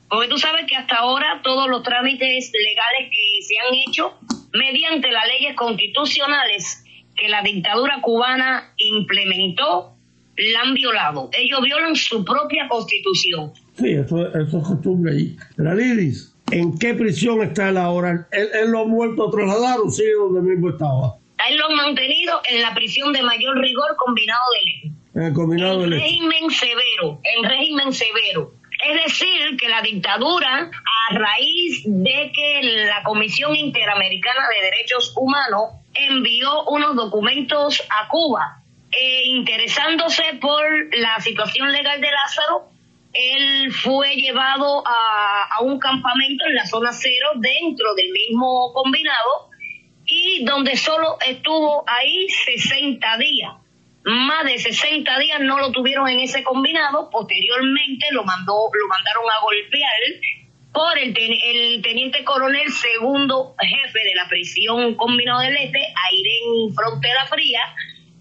Porque 0.09 0.29
tú 0.29 0.39
sabes 0.39 0.67
que 0.67 0.77
hasta 0.77 0.97
ahora 0.97 1.41
todos 1.43 1.69
los 1.69 1.83
trámites 1.83 2.53
legales 2.53 3.11
que 3.11 3.43
se 3.43 3.59
han 3.59 3.75
hecho 3.75 4.19
mediante 4.53 5.11
las 5.11 5.27
leyes 5.27 5.55
constitucionales 5.55 6.85
que 7.19 7.29
la 7.29 7.43
dictadura 7.43 8.01
cubana 8.03 8.73
implementó 8.77 9.95
la 10.37 10.61
han 10.61 10.75
violado. 10.75 11.31
Ellos 11.33 11.61
violan 11.63 11.97
su 11.97 12.25
propia 12.25 12.69
constitución. 12.69 13.53
Sí, 13.77 13.93
eso, 13.93 14.27
es 14.35 14.51
costumbre 14.51 15.13
ahí. 15.13 15.37
La 15.57 15.75
Lidis, 15.75 16.35
¿en 16.51 16.79
qué 16.79 16.95
prisión 16.95 17.43
está 17.43 17.71
él 17.71 17.77
ahora? 17.77 18.29
¿Él, 18.31 18.71
lo 18.71 18.81
ha 18.81 18.85
vuelto 18.85 19.29
a 19.29 19.31
trasladar 19.31 19.79
o 19.81 19.91
sigue 19.91 20.15
donde 20.15 20.41
mismo 20.43 20.71
estaba? 20.71 21.17
él 21.49 21.57
lo 21.57 21.67
han 21.67 21.77
mantenido 21.77 22.41
en 22.51 22.63
la 22.63 22.75
prisión 22.75 23.13
de 23.13 23.23
mayor 23.23 23.59
rigor 23.59 23.97
combinado 23.97 24.43
de 24.53 24.71
ley. 24.71 24.93
En 25.15 25.23
el 25.23 25.33
combinado 25.33 25.85
en 25.85 25.93
Este. 25.93 26.05
régimen 26.05 26.51
severo, 26.51 27.21
en 27.23 27.45
régimen 27.49 27.93
severo. 27.93 28.53
Es 28.85 29.05
decir, 29.05 29.57
que 29.59 29.69
la 29.69 29.83
dictadura, 29.83 30.71
a 30.71 31.15
raíz 31.15 31.83
de 31.85 32.33
que 32.33 32.61
la 32.87 33.03
Comisión 33.03 33.57
Interamericana 33.57 34.43
de 34.49 34.65
Derechos 34.67 35.13
Humanos 35.17 35.81
envió 35.99 36.65
unos 36.65 36.97
documentos 36.97 37.83
a 37.91 38.09
Cuba, 38.09 38.63
eh, 38.91 39.23
interesándose 39.27 40.23
por 40.41 40.63
la 40.97 41.21
situación 41.21 41.71
legal 41.73 42.01
de 42.01 42.11
Lázaro, 42.11 42.71
él 43.13 43.73
fue 43.73 44.15
llevado 44.15 44.83
a, 44.87 45.49
a 45.51 45.61
un 45.63 45.79
campamento 45.79 46.45
en 46.47 46.55
la 46.55 46.67
zona 46.67 46.93
cero 46.93 47.31
dentro 47.37 47.95
del 47.95 48.11
mismo 48.13 48.73
combinado 48.73 49.49
y 50.05 50.45
donde 50.45 50.77
solo 50.77 51.19
estuvo 51.27 51.85
ahí 51.87 52.29
60 52.29 53.19
días. 53.19 53.53
Más 54.05 54.45
de 54.45 54.59
60 54.59 55.19
días 55.19 55.41
no 55.41 55.59
lo 55.59 55.71
tuvieron 55.71 56.09
en 56.09 56.21
ese 56.21 56.43
combinado, 56.43 57.11
posteriormente 57.11 58.07
lo 58.13 58.25
mandó 58.25 58.71
lo 58.73 58.89
mandaron 58.89 59.25
a 59.31 59.43
golpear 59.43 60.01
por 60.79 60.97
el, 60.97 61.13
ten- 61.13 61.33
el 61.45 61.83
teniente 61.83 62.23
coronel 62.23 62.71
segundo 62.71 63.57
jefe 63.61 63.99
de 63.99 64.15
la 64.15 64.29
prisión 64.29 64.95
combinado 64.95 65.41
del 65.41 65.57
Este, 65.57 65.81
Airén 65.81 66.73
Frontera 66.73 67.27
Fría, 67.29 67.61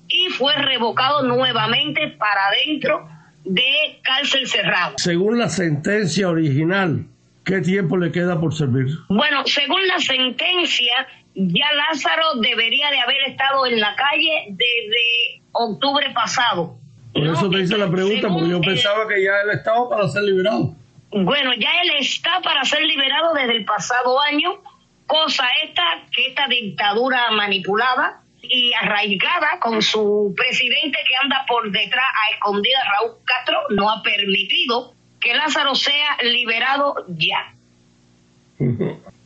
y 0.08 0.30
fue 0.30 0.56
revocado 0.56 1.22
nuevamente 1.22 2.08
para 2.18 2.48
adentro 2.48 3.08
de 3.44 4.00
cárcel 4.02 4.48
cerrado. 4.48 4.96
Según 4.98 5.38
la 5.38 5.50
sentencia 5.50 6.28
original, 6.30 7.06
¿qué 7.46 7.62
tiempo 7.62 7.96
le 7.96 8.12
queda 8.12 8.40
por 8.40 8.56
servir? 8.56 8.88
Bueno, 9.08 9.44
según 9.46 9.86
la 9.88 10.00
sentencia, 10.00 11.08
ya 11.36 11.68
Lázaro 11.74 12.40
debería 12.42 12.90
de 12.90 13.00
haber 13.02 13.22
estado 13.28 13.68
en 13.68 13.80
la 13.80 13.96
calle 13.96 14.46
desde 14.50 15.44
octubre 15.52 16.08
pasado. 16.16 16.80
Por 17.14 17.24
No, 17.24 17.34
eso 17.34 17.50
te 17.52 17.60
hice 17.60 17.78
la 17.78 17.92
pregunta, 17.92 18.30
porque 18.30 18.50
yo 18.50 18.62
pensaba 18.62 19.08
que 19.08 19.22
ya 19.24 19.42
él 19.44 19.52
estaba 19.54 19.88
para 19.90 20.08
ser 20.10 20.24
liberado. 20.24 20.76
Bueno, 21.12 21.52
ya 21.54 21.70
él 21.84 21.92
está 22.00 22.42
para 22.42 22.64
ser 22.66 22.84
liberado 22.84 23.34
desde 23.34 23.58
el 23.58 23.66
pasado 23.66 24.20
año, 24.22 24.62
cosa 25.06 25.46
esta 25.64 25.84
que 26.12 26.28
esta 26.28 26.48
dictadura 26.48 27.32
manipulada 27.32 28.22
y 28.42 28.74
arraigada 28.74 29.60
con 29.60 29.82
su 29.82 30.34
presidente 30.36 30.98
que 31.08 31.16
anda 31.22 31.46
por 31.48 31.72
detrás 31.72 32.06
a 32.06 32.34
escondida 32.34 32.78
Raúl 32.84 33.18
Castro 33.26 33.58
no 33.70 33.90
ha 33.90 34.02
permitido 34.04 34.94
que 35.20 35.34
Lázaro 35.34 35.76
sea 35.76 36.18
liberado 36.24 36.96
ya. 37.08 37.54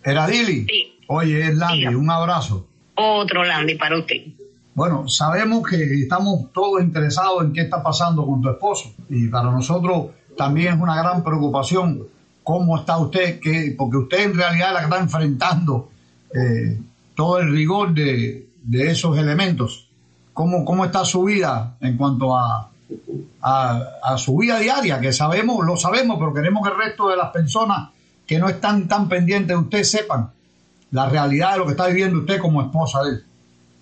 Eradili, 0.03 0.65
Sí. 0.67 0.99
oye, 1.07 1.47
es 1.47 1.55
Landy, 1.55 1.87
un 1.87 2.09
abrazo. 2.09 2.67
Otro 2.95 3.43
Landy 3.43 3.75
para 3.75 3.99
usted. 3.99 4.27
Bueno, 4.73 5.07
sabemos 5.07 5.67
que 5.69 5.75
estamos 5.75 6.51
todos 6.53 6.81
interesados 6.81 7.43
en 7.43 7.53
qué 7.53 7.61
está 7.61 7.83
pasando 7.83 8.25
con 8.25 8.41
tu 8.41 8.49
esposo 8.49 8.93
y 9.09 9.27
para 9.27 9.51
nosotros 9.51 10.11
también 10.37 10.75
es 10.75 10.79
una 10.79 10.95
gran 10.95 11.23
preocupación 11.23 12.07
cómo 12.43 12.79
está 12.79 12.97
usted, 12.97 13.39
que, 13.39 13.75
porque 13.77 13.97
usted 13.97 14.19
en 14.25 14.35
realidad 14.35 14.73
la 14.73 14.81
está 14.81 14.99
enfrentando 14.99 15.89
eh, 16.33 16.79
todo 17.15 17.39
el 17.39 17.51
rigor 17.51 17.93
de, 17.93 18.47
de 18.63 18.91
esos 18.91 19.17
elementos. 19.17 19.87
¿Cómo, 20.33 20.65
¿Cómo 20.65 20.85
está 20.85 21.05
su 21.05 21.23
vida 21.23 21.75
en 21.81 21.97
cuanto 21.97 22.35
a, 22.35 22.69
a, 23.41 23.81
a 24.03 24.17
su 24.17 24.37
vida 24.37 24.59
diaria? 24.59 24.99
Que 24.99 25.11
sabemos, 25.11 25.65
lo 25.65 25.77
sabemos, 25.77 26.17
pero 26.17 26.33
queremos 26.33 26.63
que 26.63 26.73
el 26.73 26.79
resto 26.79 27.09
de 27.09 27.17
las 27.17 27.31
personas 27.31 27.89
que 28.25 28.39
no 28.39 28.47
están 28.49 28.87
tan 28.87 29.09
pendientes 29.09 29.49
de 29.49 29.55
usted 29.55 29.83
sepan 29.83 30.31
la 30.91 31.09
realidad 31.09 31.53
de 31.53 31.57
lo 31.59 31.65
que 31.65 31.71
está 31.71 31.87
viviendo 31.87 32.19
usted 32.19 32.39
como 32.39 32.61
esposa 32.61 33.03
de 33.03 33.09
él. 33.11 33.23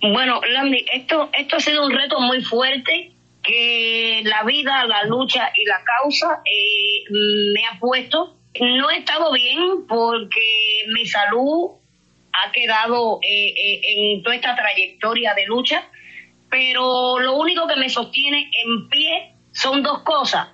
Bueno, 0.01 0.39
Landy, 0.53 0.85
esto, 0.93 1.29
esto 1.37 1.57
ha 1.57 1.59
sido 1.59 1.85
un 1.85 1.91
reto 1.91 2.19
muy 2.19 2.43
fuerte 2.43 3.11
que 3.49 4.21
la 4.25 4.43
vida, 4.43 4.85
la 4.85 5.05
lucha 5.05 5.51
y 5.55 5.65
la 5.65 5.83
causa 5.83 6.41
eh, 6.45 7.03
me 7.09 7.65
ha 7.65 7.79
puesto. 7.79 8.35
No 8.59 8.91
he 8.91 8.99
estado 8.99 9.31
bien 9.33 9.87
porque 9.87 10.83
mi 10.93 11.05
salud 11.07 11.71
ha 12.31 12.51
quedado 12.51 13.19
eh, 13.23 13.53
eh, 13.57 13.81
en 13.83 14.23
toda 14.23 14.35
esta 14.35 14.55
trayectoria 14.55 15.33
de 15.33 15.47
lucha, 15.47 15.87
pero 16.49 17.19
lo 17.19 17.37
único 17.37 17.67
que 17.67 17.75
me 17.75 17.89
sostiene 17.89 18.51
en 18.53 18.87
pie 18.87 19.33
son 19.51 19.81
dos 19.81 20.03
cosas. 20.03 20.49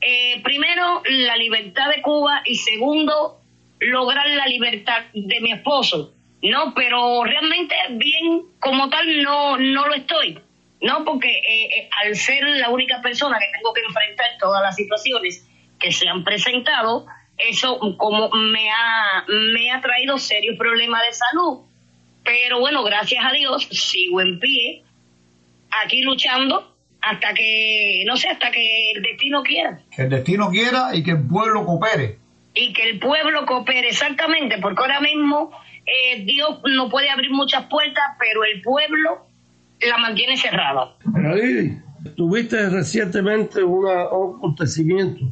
Eh, 0.00 0.40
primero, 0.42 1.02
la 1.08 1.36
libertad 1.36 1.88
de 1.88 2.02
Cuba 2.02 2.42
y 2.44 2.56
segundo, 2.56 3.42
lograr 3.78 4.28
la 4.28 4.46
libertad 4.46 5.04
de 5.12 5.40
mi 5.40 5.52
esposo. 5.52 6.14
No, 6.42 6.74
pero 6.74 7.22
realmente 7.22 7.74
bien 7.90 8.42
como 8.58 8.90
tal 8.90 9.22
no, 9.22 9.56
no 9.56 9.86
lo 9.86 9.94
estoy. 9.94 10.40
No, 10.84 11.02
porque 11.02 11.30
eh, 11.30 11.64
eh, 11.78 11.88
al 12.04 12.14
ser 12.14 12.44
la 12.44 12.68
única 12.68 13.00
persona 13.00 13.38
que 13.38 13.46
tengo 13.56 13.72
que 13.72 13.80
enfrentar 13.80 14.26
todas 14.38 14.60
las 14.62 14.76
situaciones 14.76 15.48
que 15.80 15.90
se 15.90 16.06
han 16.06 16.24
presentado, 16.24 17.06
eso 17.38 17.80
como 17.96 18.28
me 18.28 18.70
ha, 18.70 19.24
me 19.26 19.70
ha 19.70 19.80
traído 19.80 20.18
serios 20.18 20.58
problemas 20.58 21.00
de 21.06 21.14
salud. 21.14 21.60
Pero 22.22 22.60
bueno, 22.60 22.84
gracias 22.84 23.24
a 23.24 23.32
Dios, 23.32 23.64
sigo 23.70 24.20
en 24.20 24.38
pie, 24.38 24.82
aquí 25.82 26.02
luchando 26.02 26.76
hasta 27.00 27.32
que, 27.32 28.04
no 28.06 28.18
sé, 28.18 28.28
hasta 28.28 28.50
que 28.50 28.92
el 28.92 29.02
destino 29.02 29.42
quiera. 29.42 29.80
que 29.94 30.02
el 30.02 30.10
destino 30.10 30.50
quiera 30.50 30.94
y 30.94 31.02
que 31.02 31.12
el 31.12 31.26
pueblo 31.26 31.64
coopere. 31.64 32.18
y 32.54 32.74
que 32.74 32.90
el 32.90 32.98
pueblo 32.98 33.46
coopere 33.46 33.88
exactamente, 33.88 34.58
porque 34.58 34.82
ahora 34.82 35.00
mismo 35.00 35.50
eh, 35.86 36.24
Dios 36.24 36.60
no 36.64 36.90
puede 36.90 37.08
abrir 37.08 37.30
muchas 37.30 37.64
puertas, 37.68 38.04
pero 38.18 38.44
el 38.44 38.60
pueblo 38.60 39.26
la 39.88 39.98
mantiene 39.98 40.36
cerrada. 40.36 40.94
Lili, 41.34 41.78
tuviste 42.16 42.68
recientemente 42.70 43.62
una- 43.62 44.08
un 44.10 44.36
acontecimiento 44.36 45.24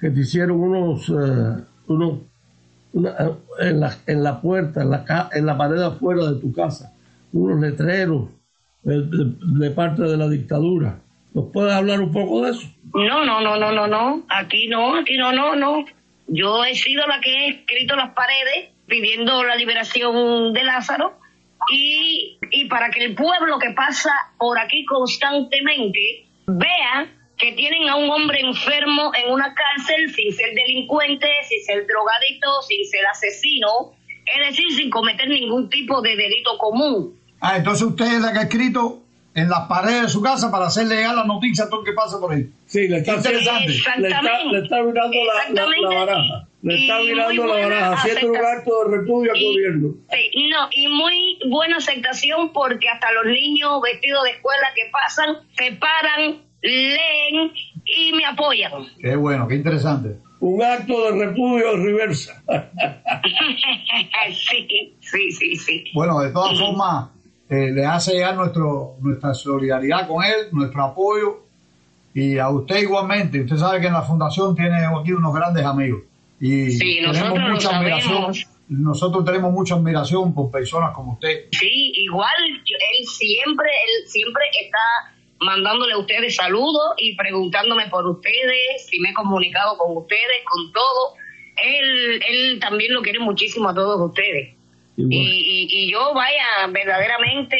que 0.00 0.10
te 0.10 0.20
hicieron 0.20 0.60
unos, 0.60 1.08
eh, 1.08 1.62
unos 1.88 2.18
una- 2.92 3.10
eh, 3.10 3.32
en, 3.60 3.80
la, 3.80 3.96
en 4.06 4.22
la 4.22 4.40
puerta, 4.40 4.82
en 4.82 4.90
la, 4.90 5.28
en 5.32 5.46
la 5.46 5.56
pared 5.56 5.80
afuera 5.80 6.24
de 6.26 6.40
tu 6.40 6.52
casa, 6.52 6.92
unos 7.32 7.60
letreros 7.60 8.28
de, 8.82 9.02
de- 9.02 9.34
de 9.58 9.70
parte 9.70 10.02
de 10.02 10.16
la 10.16 10.28
dictadura. 10.28 10.98
¿Nos 11.34 11.46
puedes 11.52 11.72
hablar 11.72 12.00
un 12.00 12.10
poco 12.10 12.44
de 12.44 12.50
eso? 12.52 12.66
No, 12.92 13.24
no, 13.24 13.40
no, 13.40 13.56
no, 13.56 13.70
no, 13.70 13.86
no, 13.86 14.22
aquí 14.28 14.66
no, 14.68 14.96
aquí 14.96 15.16
no, 15.16 15.32
no, 15.32 15.54
no. 15.54 15.84
Yo 16.26 16.64
he 16.64 16.74
sido 16.74 17.06
la 17.06 17.20
que 17.20 17.30
he 17.30 17.48
escrito 17.50 17.94
las 17.94 18.10
paredes 18.14 18.70
pidiendo 18.86 19.44
la 19.44 19.54
liberación 19.54 20.52
de 20.52 20.64
Lázaro 20.64 21.19
y, 21.72 22.38
y 22.50 22.64
para 22.68 22.90
que 22.90 23.04
el 23.04 23.14
pueblo 23.14 23.58
que 23.58 23.70
pasa 23.70 24.10
por 24.38 24.58
aquí 24.58 24.84
constantemente 24.84 26.26
vea 26.46 27.08
que 27.36 27.52
tienen 27.52 27.88
a 27.88 27.96
un 27.96 28.10
hombre 28.10 28.40
enfermo 28.40 29.12
en 29.14 29.32
una 29.32 29.54
cárcel 29.54 30.12
sin 30.14 30.32
ser 30.32 30.54
delincuente, 30.54 31.26
sin 31.48 31.62
ser 31.64 31.86
drogadito, 31.86 32.62
sin 32.68 32.84
ser 32.86 33.06
asesino, 33.06 33.92
es 34.26 34.48
decir, 34.48 34.70
sin 34.76 34.90
cometer 34.90 35.28
ningún 35.28 35.70
tipo 35.70 36.02
de 36.02 36.16
delito 36.16 36.58
común. 36.58 37.18
Ah, 37.40 37.56
entonces 37.56 37.86
usted 37.86 38.04
es 38.06 38.20
la 38.20 38.32
que 38.32 38.38
ha 38.40 38.42
escrito 38.42 39.02
en 39.34 39.48
las 39.48 39.60
paredes 39.68 40.02
de 40.02 40.08
su 40.10 40.20
casa 40.20 40.50
para 40.50 40.66
hacer 40.66 40.86
legal 40.88 41.16
la 41.16 41.24
noticia 41.24 41.64
a 41.64 41.70
todo 41.70 41.80
el 41.80 41.86
que 41.86 41.92
pasa 41.92 42.20
por 42.20 42.34
ahí. 42.34 42.44
Sí, 42.66 42.88
le 42.88 42.98
está, 42.98 43.14
Interesante. 43.14 43.68
le 43.68 43.74
está, 43.76 43.94
Exactamente. 43.94 44.52
le 44.58 44.64
está 44.64 44.82
mirando 44.82 45.16
la, 45.24 45.64
la- 45.64 45.88
la 45.90 45.98
baraja. 45.98 46.48
Le 46.62 46.74
está 46.78 46.98
mirando 47.00 47.46
la 47.46 47.54
baraja, 47.54 47.92
haciendo 47.92 48.30
un 48.32 48.36
acto 48.36 48.84
de 48.84 48.98
repudio 48.98 49.32
al 49.32 49.38
Y- 49.38 49.52
gobierno. 49.54 49.94
Sí, 50.10 50.48
no, 50.50 50.68
y 50.72 50.88
muy 50.88 51.38
buena 51.48 51.78
aceptación 51.78 52.52
porque 52.52 52.88
hasta 52.88 53.10
los 53.12 53.26
niños 53.26 53.80
vestidos 53.82 54.24
de 54.24 54.30
escuela 54.32 54.68
que 54.74 54.90
pasan 54.92 55.36
se 55.56 55.72
paran, 55.72 56.42
leen 56.60 57.52
y 57.86 58.12
me 58.12 58.26
apoyan. 58.26 58.72
Qué 59.00 59.16
bueno, 59.16 59.48
qué 59.48 59.54
interesante. 59.56 60.16
Un 60.40 60.62
acto 60.62 61.12
de 61.12 61.26
repudio 61.26 61.76
reversa. 61.76 62.42
sí, 64.50 64.68
sí, 65.00 65.32
sí, 65.32 65.56
sí. 65.56 65.84
Bueno, 65.94 66.20
de 66.20 66.30
todas 66.30 66.58
formas, 66.58 67.08
eh, 67.48 67.70
le 67.72 67.84
hace 67.86 68.12
llegar 68.12 68.36
nuestro, 68.36 68.96
nuestra 69.00 69.34
solidaridad 69.34 70.06
con 70.06 70.22
él, 70.24 70.48
nuestro 70.52 70.84
apoyo 70.84 71.40
y 72.14 72.38
a 72.38 72.48
usted 72.50 72.78
igualmente. 72.82 73.40
Usted 73.40 73.56
sabe 73.56 73.80
que 73.80 73.86
en 73.86 73.94
la 73.94 74.02
fundación 74.02 74.54
tiene 74.54 74.84
aquí 74.84 75.12
unos 75.12 75.34
grandes 75.34 75.64
amigos 75.64 76.02
y 76.40 76.70
Sí, 76.70 77.00
nosotros 77.02 77.38
lo 77.38 77.48
mucha 77.54 77.76
admiración. 77.78 78.34
Nosotros 78.68 79.24
tenemos 79.24 79.52
mucha 79.52 79.74
admiración 79.74 80.32
por 80.34 80.50
personas 80.50 80.92
como 80.94 81.14
usted. 81.14 81.46
Sí, 81.52 81.92
igual 81.96 82.36
yo- 82.64 82.76
él 82.98 83.06
siempre, 83.06 83.66
él 83.68 84.08
siempre 84.08 84.42
está 84.62 84.78
mandándole 85.40 85.92
a 85.94 85.98
ustedes 85.98 86.36
saludos 86.36 86.94
y 86.98 87.16
preguntándome 87.16 87.88
por 87.88 88.06
ustedes, 88.06 88.86
si 88.88 89.00
me 89.00 89.10
he 89.10 89.14
comunicado 89.14 89.76
con 89.76 89.96
ustedes, 89.96 90.44
con 90.44 90.72
todo. 90.72 91.14
Él, 91.62 92.22
él 92.28 92.60
también 92.60 92.94
lo 92.94 93.02
quiere 93.02 93.18
muchísimo 93.18 93.68
a 93.68 93.74
todos 93.74 94.00
ustedes. 94.10 94.54
Y, 94.96 95.16
y, 95.16 95.66
y 95.70 95.90
yo, 95.92 96.12
vaya, 96.14 96.66
verdaderamente 96.70 97.56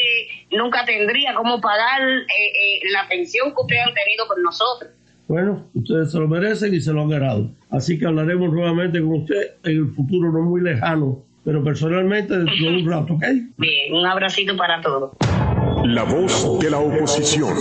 nunca 0.51 0.85
tendría 0.85 1.33
cómo 1.33 1.59
pagar 1.59 2.01
eh, 2.01 2.25
eh, 2.29 2.79
la 2.91 3.07
pensión 3.07 3.49
que 3.53 3.61
ustedes 3.61 3.81
han 3.85 3.93
tenido 3.93 4.27
con 4.27 4.41
nosotros. 4.43 4.91
Bueno, 5.31 5.63
ustedes 5.75 6.11
se 6.11 6.19
lo 6.19 6.27
merecen 6.27 6.73
y 6.73 6.81
se 6.81 6.91
lo 6.91 7.03
han 7.03 7.09
ganado. 7.09 7.51
Así 7.69 7.97
que 7.97 8.05
hablaremos 8.05 8.51
nuevamente 8.51 8.99
con 8.99 9.21
usted 9.21 9.51
en 9.63 9.77
el 9.77 9.87
futuro 9.91 10.29
no 10.29 10.41
muy 10.41 10.59
lejano, 10.59 11.23
pero 11.45 11.63
personalmente 11.63 12.37
dentro 12.37 12.53
de 12.53 12.81
un 12.81 12.85
rato, 12.85 13.13
¿ok? 13.13 13.23
Bien, 13.55 13.93
un 13.93 14.05
abracito 14.05 14.57
para 14.57 14.81
todos. 14.81 15.11
La 15.85 16.03
voz 16.03 16.59
de 16.59 16.69
la 16.69 16.79
oposición. 16.79 17.53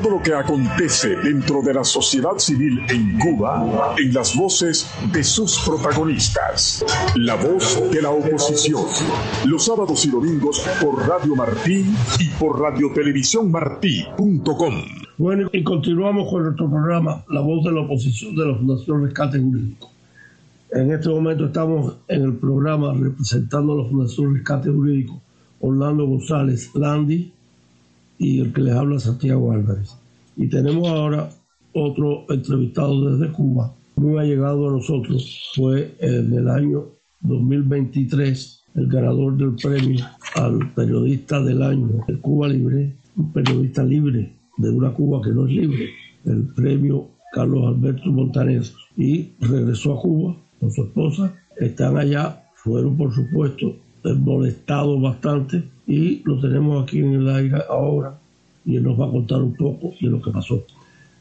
Todo 0.00 0.10
lo 0.10 0.22
que 0.22 0.32
acontece 0.32 1.16
dentro 1.16 1.60
de 1.60 1.74
la 1.74 1.82
sociedad 1.82 2.38
civil 2.38 2.80
en 2.88 3.18
Cuba 3.18 3.96
en 3.98 4.14
las 4.14 4.36
voces 4.36 4.88
de 5.12 5.24
sus 5.24 5.58
protagonistas. 5.66 6.84
La 7.16 7.34
voz 7.34 7.82
de 7.90 8.00
la 8.00 8.10
oposición. 8.10 8.84
Los 9.44 9.64
sábados 9.64 10.06
y 10.06 10.10
domingos 10.10 10.64
por 10.80 11.04
Radio 11.08 11.34
Martí 11.34 11.84
y 12.20 12.28
por 12.38 12.60
radiotelevisiónmartí.com. 12.60 14.74
Bueno, 15.16 15.50
y 15.52 15.64
continuamos 15.64 16.30
con 16.30 16.44
nuestro 16.44 16.70
programa, 16.70 17.24
La 17.28 17.40
voz 17.40 17.64
de 17.64 17.72
la 17.72 17.80
oposición 17.80 18.36
de 18.36 18.46
la 18.46 18.54
Fundación 18.54 19.04
Rescate 19.04 19.40
Jurídico. 19.40 19.90
En 20.70 20.92
este 20.92 21.08
momento 21.08 21.46
estamos 21.46 21.96
en 22.06 22.22
el 22.22 22.34
programa 22.34 22.94
representando 22.94 23.72
a 23.72 23.78
la 23.82 23.88
Fundación 23.88 24.36
Rescate 24.36 24.70
Jurídico 24.70 25.20
Orlando 25.60 26.06
González 26.06 26.70
Landi 26.74 27.32
y 28.18 28.40
el 28.40 28.52
que 28.52 28.62
les 28.62 28.74
habla 28.74 28.98
Santiago 28.98 29.52
Álvarez. 29.52 29.96
Y 30.36 30.48
tenemos 30.48 30.88
ahora 30.88 31.30
otro 31.72 32.24
entrevistado 32.28 33.10
desde 33.10 33.32
Cuba, 33.32 33.74
muy 33.96 34.18
allegado 34.18 34.68
a 34.68 34.72
nosotros, 34.72 35.52
fue 35.54 35.94
en 36.00 36.32
el 36.32 36.48
año 36.48 36.86
2023 37.20 38.64
el 38.74 38.86
ganador 38.86 39.36
del 39.36 39.54
premio 39.56 40.04
al 40.36 40.72
periodista 40.74 41.42
del 41.42 41.62
año 41.62 41.88
de 42.06 42.18
Cuba 42.20 42.48
Libre, 42.48 42.94
un 43.16 43.32
periodista 43.32 43.82
libre 43.82 44.32
de 44.56 44.70
una 44.70 44.92
Cuba 44.92 45.20
que 45.22 45.30
no 45.30 45.46
es 45.46 45.52
libre, 45.52 45.90
el 46.24 46.42
premio 46.54 47.08
Carlos 47.32 47.66
Alberto 47.66 48.10
Montaner, 48.10 48.62
y 48.96 49.32
regresó 49.40 49.94
a 49.94 50.00
Cuba 50.00 50.36
con 50.60 50.70
su 50.70 50.82
esposa, 50.82 51.34
están 51.56 51.96
allá, 51.96 52.44
fueron 52.54 52.96
por 52.96 53.12
supuesto 53.12 53.76
molestados 54.04 55.00
bastante 55.02 55.64
y 55.88 56.22
lo 56.26 56.38
tenemos 56.38 56.84
aquí 56.84 56.98
en 56.98 57.14
el 57.14 57.28
aire 57.34 57.64
ahora 57.68 58.12
y 58.66 58.76
él 58.76 58.82
nos 58.82 59.00
va 59.00 59.06
a 59.06 59.10
contar 59.10 59.38
un 59.38 59.56
poco 59.56 59.94
de 59.98 60.10
lo 60.10 60.20
que 60.20 60.30
pasó. 60.30 60.64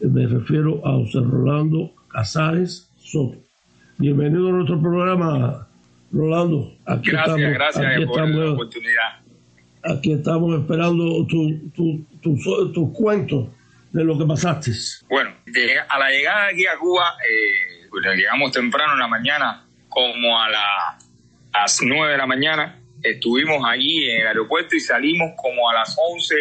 Me 0.02 0.28
refiero 0.28 0.86
a 0.86 0.92
José 0.92 1.20
Rolando 1.22 1.94
Casares 2.10 2.92
Soto. 3.00 3.38
Bienvenido 3.98 4.50
a 4.50 4.52
nuestro 4.52 4.80
programa, 4.82 5.66
Rolando. 6.12 6.74
Aquí 6.86 7.12
gracias, 7.12 7.38
estamos, 7.38 7.54
gracias 7.54 7.86
aquí 7.86 8.06
por 8.06 8.20
estamos, 8.20 8.46
la 8.46 8.52
oportunidad. 8.52 9.20
Aquí 9.84 10.12
estamos 10.12 10.60
esperando 10.60 11.26
tus 11.26 11.74
tu, 11.74 12.06
tu, 12.22 12.74
tu, 12.74 12.94
cuentos 12.94 13.48
de 13.94 14.04
lo 14.04 14.18
que 14.18 14.26
pasaste. 14.26 14.72
Bueno, 15.10 15.32
a 15.88 15.98
la 16.00 16.10
llegada 16.10 16.48
aquí 16.48 16.68
a 16.68 16.78
Cuba, 16.78 17.14
eh, 17.24 17.88
pues 17.90 18.06
llegamos 18.18 18.52
temprano 18.52 18.94
en 18.94 19.00
la 19.00 19.08
mañana, 19.08 19.66
como 19.88 20.38
a, 20.38 20.50
la, 20.50 20.98
a 21.54 21.62
las 21.62 21.80
9 21.82 22.12
de 22.12 22.18
la 22.18 22.28
mañana. 22.28 22.77
Estuvimos 23.04 23.64
allí 23.66 24.10
en 24.10 24.22
el 24.22 24.28
aeropuerto 24.28 24.76
y 24.76 24.80
salimos 24.80 25.32
como 25.38 25.70
a 25.70 25.74
las 25.74 25.96
11 25.98 26.36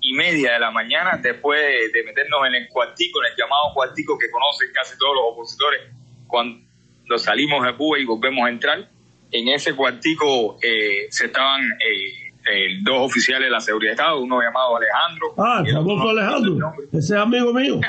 y 0.00 0.12
media 0.12 0.52
de 0.52 0.58
la 0.58 0.70
mañana 0.70 1.18
después 1.22 1.60
de 1.92 2.02
meternos 2.04 2.46
en 2.46 2.54
el 2.54 2.68
cuartico, 2.68 3.22
en 3.24 3.32
el 3.32 3.36
llamado 3.38 3.72
cuartico 3.72 4.18
que 4.18 4.30
conocen 4.30 4.68
casi 4.72 4.98
todos 4.98 5.14
los 5.14 5.24
opositores 5.32 5.80
cuando 6.26 7.18
salimos 7.18 7.64
de 7.64 7.74
Cuba 7.74 7.98
y 7.98 8.04
volvemos 8.04 8.46
a 8.46 8.50
entrar. 8.50 8.88
En 9.30 9.48
ese 9.48 9.74
cuartico 9.74 10.58
eh, 10.62 11.06
se 11.10 11.26
estaban 11.26 11.62
eh, 11.62 12.32
eh, 12.52 12.78
dos 12.82 13.10
oficiales 13.10 13.46
de 13.46 13.50
la 13.50 13.60
seguridad 13.60 13.92
de 13.92 13.94
Estado, 13.94 14.20
uno 14.20 14.42
llamado 14.42 14.76
Alejandro. 14.76 15.34
Ah, 15.38 15.62
el 15.64 15.72
famoso 15.72 16.08
Alejandro, 16.10 16.72
ese 16.92 16.98
es 16.98 17.20
amigo 17.20 17.52
mío. 17.52 17.80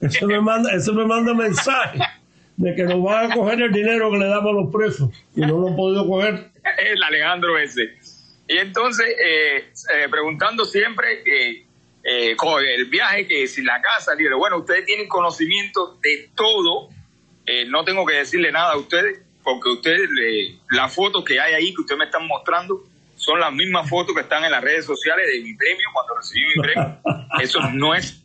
Ese 0.00 0.26
me 0.26 0.40
manda, 0.40 0.72
ese 0.72 0.90
me 0.92 1.04
manda 1.04 1.34
mensaje 1.34 1.98
de 2.56 2.74
que 2.74 2.84
nos 2.84 3.02
van 3.02 3.30
a 3.30 3.34
coger 3.34 3.62
el 3.62 3.72
dinero 3.72 4.10
que 4.10 4.18
le 4.18 4.26
damos 4.26 4.50
a 4.50 4.60
los 4.60 4.72
presos 4.72 5.10
y 5.36 5.42
no 5.42 5.58
lo 5.58 5.68
han 5.68 5.76
podido 5.76 6.06
coger. 6.06 6.51
El 6.78 7.02
Alejandro 7.02 7.58
ese. 7.58 7.98
Y 8.48 8.58
entonces, 8.58 9.06
eh, 9.18 9.72
eh, 9.94 10.08
preguntando 10.10 10.64
siempre 10.64 11.22
eh, 11.24 11.66
eh, 12.04 12.36
con 12.36 12.62
el 12.62 12.86
viaje, 12.86 13.26
que 13.26 13.46
si 13.46 13.62
la 13.62 13.80
casa, 13.80 14.14
digo, 14.14 14.36
bueno, 14.36 14.58
ustedes 14.58 14.84
tienen 14.84 15.08
conocimiento 15.08 15.98
de 16.02 16.30
todo, 16.34 16.90
no 17.68 17.84
tengo 17.84 18.06
que 18.06 18.14
decirle 18.14 18.52
nada 18.52 18.72
a 18.72 18.76
ustedes, 18.76 19.20
porque 19.42 19.68
ustedes, 19.70 20.08
las 20.70 20.94
fotos 20.94 21.24
que 21.24 21.40
hay 21.40 21.54
ahí 21.54 21.74
que 21.74 21.80
ustedes 21.80 21.98
me 21.98 22.04
están 22.04 22.26
mostrando, 22.26 22.84
son 23.16 23.40
las 23.40 23.52
mismas 23.52 23.88
fotos 23.88 24.14
que 24.14 24.20
están 24.20 24.44
en 24.44 24.50
las 24.50 24.62
redes 24.62 24.84
sociales 24.84 25.26
de 25.26 25.40
mi 25.40 25.54
premio, 25.54 25.86
cuando 25.92 26.16
recibí 26.16 26.44
mi 26.46 26.62
premio. 26.62 26.98
Eso 27.40 27.60
no 27.72 27.94
es 27.94 28.22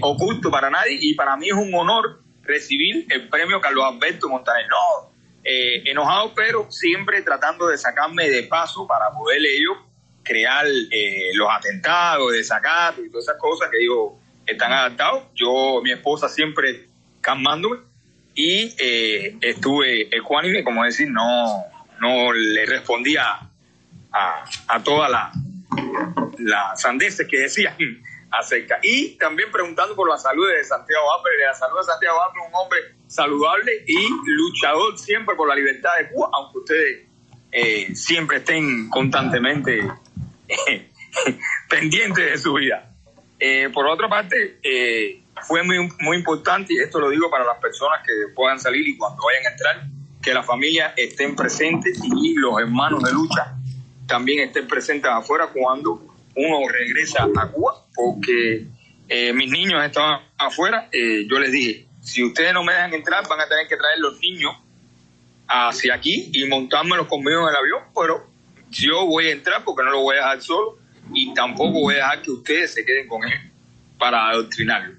oculto 0.00 0.50
para 0.50 0.70
nadie 0.70 0.98
y 1.00 1.14
para 1.14 1.36
mí 1.36 1.48
es 1.48 1.54
un 1.54 1.72
honor 1.74 2.20
recibir 2.42 3.06
el 3.10 3.28
premio 3.28 3.60
Carlos 3.60 3.84
Alberto 3.84 4.28
Montaner. 4.28 4.66
No, 4.68 5.12
eh, 5.50 5.82
enojado, 5.90 6.34
pero 6.34 6.70
siempre 6.70 7.22
tratando 7.22 7.68
de 7.68 7.78
sacarme 7.78 8.28
de 8.28 8.42
paso 8.42 8.86
para 8.86 9.10
poder 9.10 9.40
ellos 9.40 9.78
crear 10.22 10.66
eh, 10.66 11.30
los 11.32 11.48
atentados, 11.50 12.32
de 12.32 12.44
sacar 12.44 12.94
y 12.98 13.08
todas 13.08 13.24
esas 13.24 13.40
cosas 13.40 13.70
que 13.70 13.78
digo 13.78 14.20
están 14.46 14.72
adaptados. 14.72 15.24
Yo, 15.34 15.80
mi 15.82 15.90
esposa 15.90 16.28
siempre 16.28 16.88
calmándome 17.22 17.78
y 18.34 18.74
eh, 18.78 19.38
estuve 19.40 20.14
ecuánime, 20.14 20.62
como 20.62 20.84
decir, 20.84 21.10
no, 21.10 21.64
no 21.98 22.30
le 22.34 22.66
respondía 22.66 23.40
a, 24.12 24.44
a 24.68 24.82
todas 24.82 25.10
las 25.10 25.32
la 26.38 26.76
sandeces 26.76 27.26
que 27.26 27.38
decían 27.38 27.74
acerca. 28.30 28.78
Y 28.82 29.16
también 29.16 29.50
preguntando 29.50 29.94
por 29.94 30.08
la 30.08 30.18
salud 30.18 30.48
de 30.48 30.62
Santiago 30.64 31.04
Álvarez, 31.12 31.38
la 31.46 31.54
salud 31.54 31.78
de 31.78 31.84
Santiago 31.84 32.22
Álvarez, 32.22 32.44
un 32.48 32.54
hombre 32.54 32.78
saludable 33.06 33.72
y 33.86 34.08
luchador 34.26 34.98
siempre 34.98 35.34
por 35.34 35.48
la 35.48 35.54
libertad 35.54 35.90
de 35.98 36.08
Cuba, 36.10 36.30
aunque 36.34 36.58
ustedes 36.58 37.08
eh, 37.50 37.94
siempre 37.94 38.38
estén 38.38 38.90
constantemente 38.90 39.78
eh, 40.48 40.90
pendientes 41.68 42.30
de 42.32 42.38
su 42.38 42.54
vida. 42.54 42.94
Eh, 43.38 43.70
por 43.72 43.86
otra 43.86 44.08
parte, 44.08 44.58
fue 45.46 45.62
muy, 45.62 45.88
muy 46.00 46.16
importante, 46.16 46.74
y 46.74 46.78
esto 46.78 46.98
lo 46.98 47.08
digo 47.08 47.30
para 47.30 47.44
las 47.44 47.58
personas 47.58 48.00
que 48.04 48.34
puedan 48.34 48.58
salir 48.58 48.86
y 48.86 48.96
cuando 48.96 49.22
vayan 49.24 49.46
a 49.46 49.50
entrar, 49.50 49.86
que 50.20 50.34
la 50.34 50.42
familia 50.42 50.92
estén 50.96 51.36
presentes 51.36 52.00
y 52.04 52.34
los 52.34 52.60
hermanos 52.60 53.02
de 53.02 53.12
lucha 53.12 53.54
también 54.06 54.48
estén 54.48 54.66
presentes 54.66 55.10
afuera 55.10 55.48
cuando 55.52 56.17
uno 56.38 56.68
regresa 56.68 57.24
a 57.36 57.48
Cuba, 57.48 57.86
porque 57.94 58.66
mis 59.34 59.50
niños 59.50 59.84
estaban 59.84 60.20
afuera, 60.36 60.88
yo 60.92 61.38
les 61.38 61.50
dije, 61.50 61.86
si 62.02 62.24
ustedes 62.24 62.52
no 62.52 62.64
me 62.64 62.72
dejan 62.72 62.94
entrar, 62.94 63.26
van 63.28 63.40
a 63.40 63.48
tener 63.48 63.66
que 63.68 63.76
traer 63.76 63.98
los 63.98 64.18
niños 64.20 64.52
hacia 65.46 65.94
aquí 65.94 66.30
y 66.32 66.44
montármelos 66.46 67.06
conmigo 67.06 67.42
en 67.42 67.48
el 67.48 67.56
avión, 67.56 67.82
pero 67.94 68.26
yo 68.70 69.06
voy 69.06 69.28
a 69.28 69.32
entrar 69.32 69.64
porque 69.64 69.82
no 69.82 69.90
lo 69.90 70.00
voy 70.02 70.16
a 70.16 70.20
dejar 70.20 70.42
solo 70.42 70.78
y 71.12 71.32
tampoco 71.34 71.80
voy 71.80 71.94
a 71.94 71.98
dejar 71.98 72.22
que 72.22 72.30
ustedes 72.30 72.74
se 72.74 72.84
queden 72.84 73.08
con 73.08 73.24
él 73.24 73.50
para 73.98 74.28
adoctrinarlo. 74.28 74.94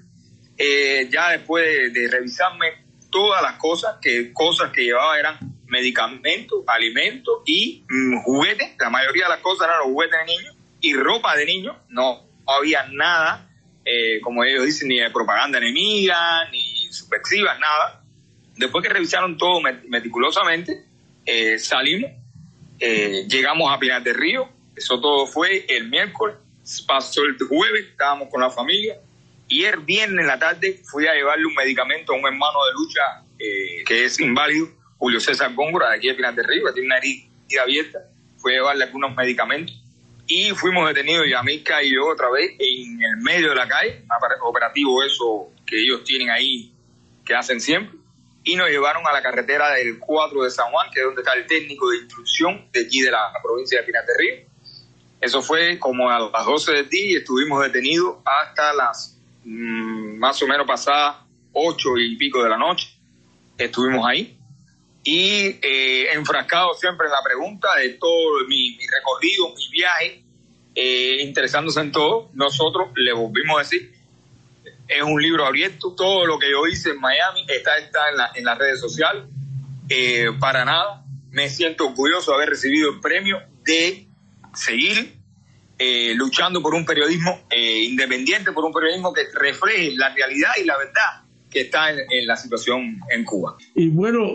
Eh, 0.56 1.08
ya 1.10 1.30
después 1.30 1.92
de, 1.92 2.08
revisarme 2.08 2.84
todas 3.10 3.42
las 3.42 3.54
cosas, 3.54 3.96
que 4.02 4.32
cosas 4.32 4.70
que 4.72 4.84
llevaba 4.84 5.18
eran 5.18 5.38
medicamentos, 5.66 6.64
alimentos 6.66 7.42
y 7.46 7.84
mm, 7.88 8.22
juguetes, 8.22 8.72
la 8.78 8.90
mayoría 8.90 9.24
de 9.24 9.30
las 9.30 9.40
cosas 9.40 9.68
eran 9.68 9.78
los 9.78 9.88
juguetes 9.88 10.18
de 10.18 10.26
niños 10.26 10.56
y 10.80 10.94
ropa 10.94 11.36
de 11.36 11.46
niños, 11.46 11.76
no 11.88 12.22
había 12.46 12.86
nada, 12.88 13.48
eh, 13.84 14.20
como 14.22 14.44
ellos 14.44 14.64
dicen, 14.64 14.88
ni 14.88 14.98
de 14.98 15.10
propaganda 15.10 15.58
enemiga, 15.58 16.48
ni 16.50 16.92
subversivas, 16.92 17.58
nada. 17.58 18.02
Después 18.56 18.82
que 18.82 18.92
revisaron 18.92 19.36
todo 19.38 19.60
meticulosamente, 19.88 20.84
eh, 21.24 21.58
salimos, 21.58 22.10
eh, 22.78 23.26
llegamos 23.28 23.72
a 23.72 23.78
Pinar 23.78 24.02
del 24.02 24.14
Río, 24.14 24.48
eso 24.76 25.00
todo 25.00 25.26
fue 25.26 25.66
el 25.68 25.88
miércoles, 25.88 26.36
pasó 26.86 27.22
el 27.24 27.36
jueves, 27.38 27.86
estábamos 27.90 28.28
con 28.28 28.40
la 28.40 28.50
familia, 28.50 28.96
y 29.48 29.64
el 29.64 29.80
viernes 29.80 30.20
en 30.20 30.26
la 30.26 30.38
tarde 30.38 30.80
fui 30.84 31.06
a 31.06 31.14
llevarle 31.14 31.44
un 31.46 31.54
medicamento 31.54 32.12
a 32.12 32.16
un 32.16 32.24
hermano 32.24 32.58
de 32.66 32.72
lucha 32.72 33.00
que 33.86 34.04
es 34.04 34.20
inválido, 34.20 34.68
Julio 34.98 35.18
César 35.18 35.54
Góngora, 35.54 35.90
de 35.90 35.96
aquí 35.96 36.08
de 36.08 36.14
Pinar 36.14 36.34
del 36.34 36.44
Río, 36.44 36.66
que 36.66 36.72
tiene 36.72 36.86
una 36.86 36.98
herida 36.98 37.62
abierta, 37.62 37.98
fui 38.36 38.52
a 38.52 38.56
llevarle 38.56 38.84
algunos 38.84 39.16
medicamentos 39.16 39.79
y 40.30 40.50
fuimos 40.52 40.86
detenidos, 40.86 41.26
Yamica 41.28 41.82
y 41.82 41.92
yo 41.92 42.06
otra 42.06 42.30
vez, 42.30 42.52
en 42.56 43.02
el 43.02 43.16
medio 43.16 43.48
de 43.48 43.56
la 43.56 43.66
calle, 43.66 44.04
operativo 44.42 45.02
eso 45.02 45.50
que 45.66 45.82
ellos 45.82 46.04
tienen 46.04 46.30
ahí 46.30 46.72
que 47.24 47.34
hacen 47.34 47.60
siempre, 47.60 47.98
y 48.44 48.54
nos 48.54 48.68
llevaron 48.68 49.04
a 49.08 49.12
la 49.12 49.22
carretera 49.22 49.72
del 49.72 49.98
4 49.98 50.44
de 50.44 50.50
San 50.50 50.70
Juan, 50.70 50.88
que 50.92 51.00
es 51.00 51.06
donde 51.06 51.22
está 51.22 51.34
el 51.34 51.46
técnico 51.46 51.90
de 51.90 51.98
instrucción 51.98 52.68
de 52.72 52.80
aquí 52.82 53.00
de 53.00 53.10
la 53.10 53.32
provincia 53.42 53.80
de 53.80 53.86
Pinar 53.86 54.04
Río. 54.18 54.34
Eso 55.20 55.42
fue 55.42 55.80
como 55.80 56.08
a 56.08 56.20
las 56.20 56.46
12 56.46 56.72
del 56.72 56.88
día 56.88 57.06
y 57.06 57.16
estuvimos 57.16 57.62
detenidos 57.64 58.18
hasta 58.24 58.72
las 58.72 59.18
mm, 59.44 60.16
más 60.16 60.40
o 60.42 60.46
menos 60.46 60.64
pasadas 60.64 61.16
8 61.52 61.98
y 61.98 62.16
pico 62.16 62.42
de 62.42 62.50
la 62.50 62.56
noche. 62.56 62.88
Estuvimos 63.58 64.06
ahí 64.06 64.39
y 65.02 65.58
eh, 65.62 66.12
enfrascado 66.12 66.74
siempre 66.74 67.06
en 67.06 67.12
la 67.12 67.22
pregunta 67.22 67.68
de 67.76 67.90
todo 67.90 68.46
mi, 68.46 68.78
recorrido, 68.86 69.54
mi 69.56 69.68
viaje, 69.68 70.22
eh, 70.74 71.18
interesándose 71.22 71.80
en 71.80 71.92
todo. 71.92 72.30
Nosotros 72.34 72.88
le 72.96 73.12
volvimos 73.12 73.56
a 73.56 73.62
decir, 73.62 73.92
es 74.86 75.02
un 75.02 75.20
libro 75.22 75.46
abierto. 75.46 75.94
Todo 75.96 76.26
lo 76.26 76.38
que 76.38 76.50
yo 76.50 76.66
hice 76.66 76.90
en 76.90 77.00
Miami 77.00 77.46
está, 77.48 77.76
está 77.78 78.10
en, 78.10 78.16
la, 78.16 78.30
en 78.34 78.44
las 78.44 78.58
redes 78.58 78.80
sociales. 78.80 79.24
Eh, 79.88 80.26
para 80.38 80.64
nada. 80.64 81.04
Me 81.30 81.48
siento 81.48 81.88
orgulloso 81.88 82.30
de 82.30 82.36
haber 82.36 82.50
recibido 82.50 82.90
el 82.90 83.00
premio 83.00 83.40
de 83.64 84.08
seguir 84.54 85.16
eh, 85.78 86.12
luchando 86.14 86.60
por 86.60 86.74
un 86.74 86.84
periodismo 86.84 87.46
eh, 87.50 87.84
independiente, 87.84 88.52
por 88.52 88.64
un 88.64 88.72
periodismo 88.72 89.12
que 89.12 89.22
refleje 89.32 89.92
la 89.96 90.12
realidad 90.14 90.50
y 90.60 90.64
la 90.64 90.76
verdad 90.76 91.19
que 91.50 91.62
está 91.62 91.90
en, 91.90 92.26
la 92.26 92.36
situación 92.36 93.00
en 93.10 93.24
Cuba. 93.24 93.56
Y 93.74 93.88
bueno, 93.88 94.34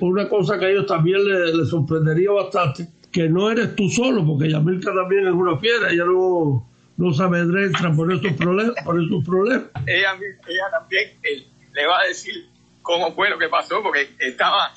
una 0.00 0.28
cosa 0.28 0.58
que 0.58 0.66
a 0.66 0.70
ellos 0.70 0.86
también 0.86 1.18
les, 1.24 1.68
sorprendería 1.68 2.30
bastante, 2.30 2.86
que 3.10 3.28
no 3.28 3.50
eres 3.50 3.74
tú 3.74 3.88
solo, 3.88 4.24
porque 4.24 4.50
Yamilka 4.50 4.92
también 4.94 5.26
es 5.26 5.32
una 5.32 5.58
fiera, 5.58 5.90
ella 5.90 6.04
no, 6.04 6.68
no 6.96 7.12
se 7.12 7.22
amedrenta 7.22 7.90
por 7.92 8.12
estos 8.12 8.32
problemas. 8.34 8.74
Por 8.84 9.02
estos 9.02 9.24
problemas. 9.24 9.68
Ella, 9.86 10.14
ella 10.14 10.70
también 10.70 11.10
le 11.72 11.86
va 11.86 12.00
a 12.00 12.04
decir 12.04 12.46
cómo 12.82 13.12
fue 13.14 13.30
lo 13.30 13.38
que 13.38 13.48
pasó, 13.48 13.82
porque 13.82 14.08
estaba, 14.18 14.72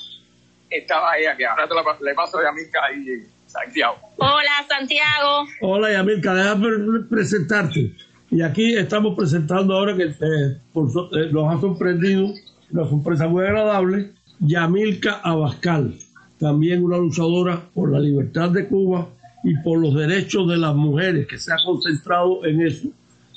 estaba 0.69 1.17
ella, 1.17 1.35
que 1.37 1.45
ahora 1.45 1.67
le 2.01 2.13
paso 2.15 2.39
a 2.39 2.43
Yamilka 2.43 2.83
ahí 2.85 3.27
Santiago. 3.45 3.97
Hola, 4.17 4.65
Santiago. 4.67 5.47
Hola, 5.61 5.91
Yamilka, 5.91 6.33
déjame 6.33 7.01
presentarte. 7.09 7.91
Y 8.31 8.41
aquí 8.41 8.75
estamos 8.75 9.17
presentando 9.17 9.73
ahora 9.73 9.93
que 9.93 10.03
eh, 10.03 10.15
eh, 10.21 11.29
nos 11.33 11.53
ha 11.53 11.59
sorprendido, 11.59 12.33
una 12.71 12.87
sorpresa 12.87 13.27
muy 13.27 13.43
agradable, 13.43 14.13
Yamilka 14.39 15.19
Abascal, 15.21 15.93
también 16.39 16.81
una 16.81 16.97
luchadora 16.97 17.61
por 17.73 17.91
la 17.91 17.99
libertad 17.99 18.49
de 18.51 18.69
Cuba 18.69 19.09
y 19.43 19.53
por 19.57 19.79
los 19.79 19.93
derechos 19.93 20.47
de 20.47 20.55
las 20.55 20.73
mujeres, 20.73 21.27
que 21.27 21.37
se 21.37 21.51
ha 21.51 21.57
concentrado 21.65 22.45
en 22.45 22.61
eso, 22.61 22.87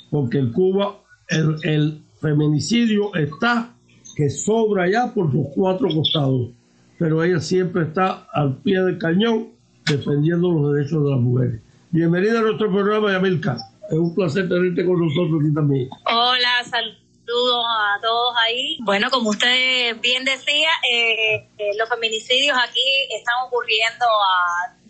porque 0.09 0.37
en 0.37 0.53
Cuba 0.53 0.95
el, 1.27 1.57
el 1.63 2.01
feminicidio 2.21 3.13
está 3.15 3.73
que 4.15 4.29
sobra 4.29 4.89
ya 4.89 5.13
por 5.13 5.29
sus 5.29 5.47
cuatro 5.53 5.89
costados, 5.93 6.51
pero 6.97 7.21
ella 7.21 7.41
siempre 7.41 7.83
está 7.83 8.27
al 8.31 8.59
pie 8.59 8.81
del 8.81 8.97
cañón 8.97 9.49
defendiendo 9.85 10.53
los 10.53 10.73
derechos 10.73 11.03
de 11.03 11.11
las 11.11 11.19
mujeres. 11.19 11.61
Bienvenida 11.91 12.39
a 12.39 12.43
nuestro 12.43 12.71
programa, 12.71 13.11
Yamilka. 13.11 13.57
Es 13.89 13.97
un 13.97 14.15
placer 14.15 14.49
tenerte 14.49 14.83
con 14.85 14.99
nosotros 14.99 15.41
aquí 15.41 15.53
también. 15.53 15.89
Hola, 16.05 16.63
saludos 16.63 17.65
a 17.69 18.01
todos 18.01 18.35
ahí. 18.43 18.77
Bueno, 18.81 19.11
como 19.11 19.29
usted 19.29 19.99
bien 20.01 20.25
decía, 20.25 20.69
eh, 20.89 21.47
eh, 21.57 21.71
los 21.77 21.87
feminicidios 21.89 22.57
aquí 22.57 22.81
están 23.15 23.35
ocurriendo 23.45 24.05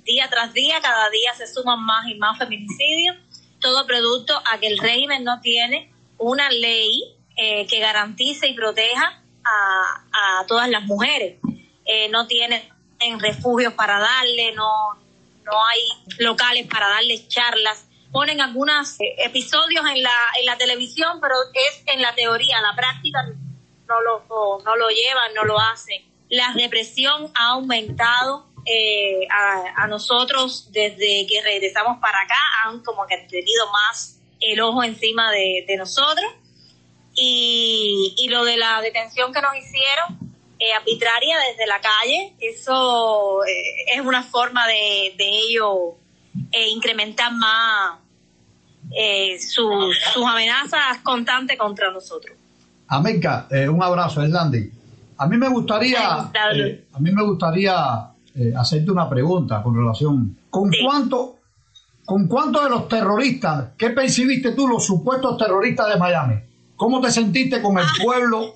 día 0.03 0.29
tras 0.29 0.53
día, 0.53 0.79
cada 0.81 1.10
día 1.10 1.34
se 1.36 1.47
suman 1.47 1.84
más 1.84 2.08
y 2.08 2.15
más 2.15 2.38
feminicidios, 2.38 3.17
todo 3.60 3.86
producto 3.86 4.34
a 4.51 4.60
que 4.60 4.67
el 4.67 4.77
régimen 4.77 5.23
no 5.23 5.41
tiene 5.41 5.91
una 6.17 6.49
ley 6.49 7.15
eh, 7.36 7.65
que 7.67 7.79
garantice 7.79 8.47
y 8.47 8.53
proteja 8.53 9.21
a, 9.43 10.39
a 10.39 10.45
todas 10.45 10.69
las 10.69 10.84
mujeres. 10.84 11.38
no 12.12 12.27
tiene 12.27 12.71
en 12.99 13.19
refugios 13.19 13.73
para 13.73 13.99
darle, 13.99 14.53
no, 14.53 14.71
no 15.43 15.65
hay 15.65 16.15
locales 16.19 16.67
para 16.67 16.88
darles 16.89 17.27
charlas. 17.27 17.88
Ponen 18.15 18.39
algunos 18.39 18.97
eh, 19.01 19.13
episodios 19.25 19.84
en 19.93 20.01
la, 20.01 20.15
en 20.39 20.45
la 20.45 20.58
televisión, 20.58 21.19
pero 21.19 21.36
es 21.54 21.84
en 21.86 22.01
la 22.01 22.15
teoría, 22.15 22.62
la 22.62 22.73
práctica 22.73 23.21
no 23.89 23.99
lo, 23.99 24.23
no 24.63 24.75
lo 24.78 24.88
llevan, 24.88 25.34
no 25.34 25.43
lo 25.43 25.60
hacen. 25.60 26.01
La 26.30 26.54
represión 26.54 27.30
ha 27.36 27.47
aumentado 27.49 28.47
eh, 28.65 29.28
a, 29.30 29.86
nosotros 29.88 30.71
desde 30.71 31.28
que 31.28 31.41
regresamos 31.43 31.97
para 31.99 32.21
acá, 32.21 32.39
han 32.63 32.82
como 32.86 33.06
que 33.06 33.17
tenido 33.30 33.69
más 33.69 34.21
el 34.39 34.62
ojo 34.62 34.82
encima 34.86 35.30
de, 35.34 35.75
nosotros. 35.78 36.32
Y, 37.15 38.15
y 38.17 38.30
lo 38.30 38.45
de 38.45 38.56
la 38.56 38.80
detención 38.80 39.34
que 39.34 39.41
nos 39.41 39.58
hicieron, 39.58 40.25
eh, 40.58 40.71
arbitraria 40.71 41.38
desde 41.49 41.67
la 41.67 41.82
calle. 41.82 42.34
Eso 42.39 43.43
eh, 43.43 43.93
es 43.93 43.99
una 43.99 44.23
forma 44.23 44.65
de, 44.67 45.13
de 45.17 45.30
ello 45.30 45.97
eh, 46.54 46.69
incrementar 46.69 47.34
más 47.34 48.05
sus 49.39 50.25
amenazas 50.25 50.99
constantes 51.03 51.58
contra 51.58 51.91
nosotros. 51.91 52.36
América, 52.88 53.47
un 53.69 53.81
abrazo, 53.81 54.25
Landy. 54.25 54.71
A 55.17 55.27
mí 55.27 55.38
me 55.38 55.49
gustaría, 55.49 56.19
a 56.19 56.99
mí 56.99 57.12
me 57.12 57.23
gustaría 57.23 57.75
hacerte 58.58 58.91
una 58.91 59.10
pregunta 59.10 59.62
con 59.63 59.75
relación. 59.75 60.38
¿Con 60.49 60.69
cuánto, 60.84 61.38
con 62.05 62.27
cuánto 62.27 62.63
de 62.63 62.69
los 62.69 62.88
terroristas, 62.88 63.71
qué 63.77 63.89
percibiste 63.89 64.51
tú 64.51 64.67
los 64.67 64.86
supuestos 64.86 65.38
terroristas 65.38 65.89
de 65.89 65.97
Miami? 65.97 66.36
¿Cómo 66.75 67.01
te 67.01 67.12
sentiste 67.12 67.62
con 67.62 67.77
el 67.77 67.86
ah. 67.86 68.03
pueblo 68.03 68.53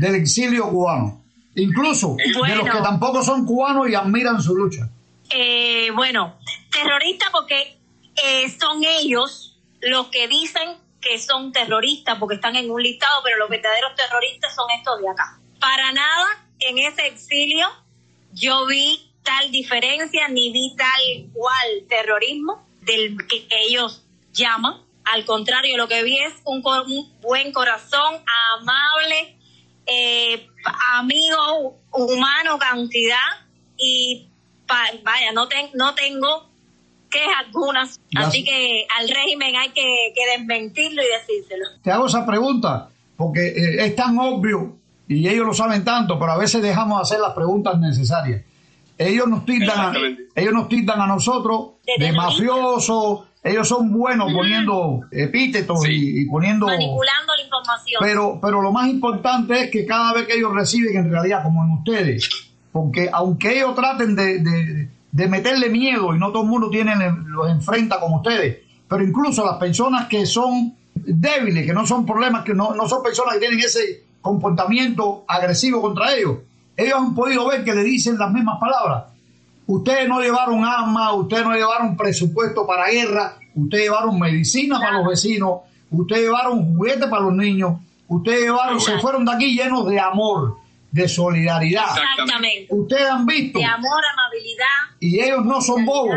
del 0.00 0.16
exilio 0.16 0.68
cubano? 0.68 1.22
incluso 1.54 2.16
de 2.16 2.56
los 2.56 2.68
que 2.68 2.78
tampoco 2.82 3.22
son 3.22 3.44
cubanos 3.44 3.88
y 3.88 3.94
admiran 3.94 4.40
su 4.40 4.56
lucha. 4.56 4.88
Eh, 5.30 5.90
bueno, 5.94 6.36
terroristas 6.70 7.28
porque 7.30 7.78
eh, 8.16 8.48
son 8.58 8.82
ellos 8.84 9.51
los 9.82 10.08
que 10.08 10.28
dicen 10.28 10.78
que 11.00 11.18
son 11.18 11.52
terroristas 11.52 12.16
porque 12.18 12.36
están 12.36 12.56
en 12.56 12.70
un 12.70 12.82
listado, 12.82 13.20
pero 13.24 13.36
los 13.36 13.48
verdaderos 13.50 13.94
terroristas 13.96 14.54
son 14.54 14.70
estos 14.70 15.00
de 15.00 15.08
acá. 15.10 15.38
Para 15.60 15.92
nada 15.92 16.46
en 16.60 16.78
ese 16.78 17.06
exilio 17.08 17.68
yo 18.32 18.66
vi 18.66 19.12
tal 19.22 19.50
diferencia 19.50 20.28
ni 20.28 20.52
vi 20.52 20.74
tal 20.76 21.30
cual 21.32 21.68
terrorismo 21.88 22.66
del 22.80 23.16
que 23.28 23.46
ellos 23.50 24.04
llaman. 24.32 24.82
Al 25.04 25.24
contrario, 25.24 25.76
lo 25.76 25.88
que 25.88 26.02
vi 26.04 26.18
es 26.18 26.34
un, 26.44 26.62
buen 27.20 27.52
corazón, 27.52 28.22
amable, 28.56 29.36
eh, 29.86 30.48
amigos 30.94 31.74
humanos 31.90 32.58
cantidad 32.58 33.18
y 33.76 34.28
vaya, 35.02 35.32
no, 35.32 35.48
no 35.74 35.94
tengo 35.94 36.51
quejas 37.12 37.46
algunas, 37.46 38.00
así 38.16 38.42
que 38.42 38.86
al 38.98 39.08
régimen 39.08 39.54
hay 39.56 39.70
que, 39.70 40.12
desmentirlo 40.36 41.02
y 41.02 41.06
decírselo. 41.06 41.64
Te 41.82 41.90
hago 41.90 42.06
esa 42.06 42.26
pregunta 42.26 42.88
porque 43.16 43.48
eh, 43.48 43.84
es 43.84 43.94
tan 43.94 44.18
obvio 44.18 44.76
y 45.06 45.28
ellos 45.28 45.46
lo 45.46 45.54
saben 45.54 45.84
tanto, 45.84 46.18
pero 46.18 46.32
a 46.32 46.38
veces 46.38 46.62
dejamos 46.62 46.98
de 46.98 47.02
hacer 47.02 47.20
las 47.20 47.34
preguntas 47.34 47.78
necesarias. 47.78 48.42
Ellos 48.98 49.26
nos 49.26 49.44
tildan, 49.44 49.78
a, 49.78 49.92
ellos 50.34 50.52
nos 50.52 50.68
tildan 50.68 51.00
a 51.00 51.06
nosotros 51.06 51.72
de 51.98 52.12
mafiosos, 52.12 53.20
ellos 53.42 53.66
son 53.66 53.92
buenos 53.92 54.32
poniendo 54.32 55.00
epítetos 55.10 55.80
y, 55.88 56.24
poniendo... 56.26 56.66
Manipulando 56.66 57.34
la 57.36 57.42
información. 57.42 58.00
Pero, 58.00 58.38
pero 58.40 58.62
lo 58.62 58.70
más 58.70 58.88
importante 58.88 59.64
es 59.64 59.70
que 59.70 59.84
cada 59.84 60.12
vez 60.12 60.26
que 60.26 60.34
ellos 60.34 60.52
reciben, 60.54 60.96
en 60.96 61.10
realidad, 61.10 61.42
como 61.42 61.64
en 61.64 61.72
ustedes, 61.72 62.28
porque 62.70 63.10
aunque 63.12 63.58
ellos 63.58 63.74
traten 63.74 64.14
de, 64.14 64.38
de, 64.38 64.88
meterle 65.12 65.68
miedo 65.68 66.14
y 66.14 66.18
no 66.18 66.30
todo 66.30 66.42
el 66.42 66.48
mundo 66.48 66.70
tiene, 66.70 66.94
los 67.26 67.50
enfrenta 67.50 68.00
como 68.00 68.16
ustedes, 68.16 68.58
pero 68.88 69.04
incluso 69.04 69.44
las 69.44 69.56
personas 69.56 70.08
que 70.08 70.26
son 70.26 70.74
débiles, 70.94 71.66
que 71.66 71.72
no 71.72 71.86
son 71.86 72.06
problemas, 72.06 72.44
que 72.44 72.54
no, 72.54 72.74
no 72.74 72.88
son 72.88 73.02
personas 73.02 73.34
que 73.34 73.40
tienen 73.40 73.60
ese 73.60 74.04
comportamiento 74.20 75.24
agresivo 75.28 75.82
contra 75.82 76.14
ellos, 76.14 76.38
ellos 76.76 76.94
han 76.96 77.14
podido 77.14 77.46
ver 77.48 77.64
que 77.64 77.74
le 77.74 77.82
dicen 77.82 78.18
las 78.18 78.32
mismas 78.32 78.58
palabras. 78.58 79.04
Ustedes 79.66 80.08
no 80.08 80.20
llevaron 80.20 80.64
armas, 80.64 81.12
ustedes 81.14 81.44
no 81.44 81.54
llevaron 81.54 81.96
presupuesto 81.96 82.66
para 82.66 82.90
guerra, 82.90 83.36
ustedes 83.54 83.84
llevaron 83.84 84.18
medicina 84.18 84.78
para 84.80 84.98
los 84.98 85.06
vecinos, 85.06 85.60
ustedes 85.90 86.22
llevaron 86.22 86.74
juguetes 86.74 87.08
para 87.08 87.22
los 87.22 87.34
niños, 87.34 87.78
ustedes 88.08 88.40
llevaron, 88.40 88.80
se 88.80 88.98
fueron 88.98 89.24
de 89.24 89.32
aquí 89.32 89.54
llenos 89.54 89.86
de 89.88 90.00
amor, 90.00 90.56
de 90.92 91.08
solidaridad. 91.08 91.86
Exactamente. 91.96 92.66
Ustedes 92.70 93.10
han 93.10 93.26
visto. 93.26 93.58
De 93.58 93.64
amor, 93.64 94.02
amabilidad. 94.12 94.96
Y 95.00 95.18
ellos 95.20 95.44
no 95.44 95.60
son 95.60 95.84
bobos. 95.84 96.16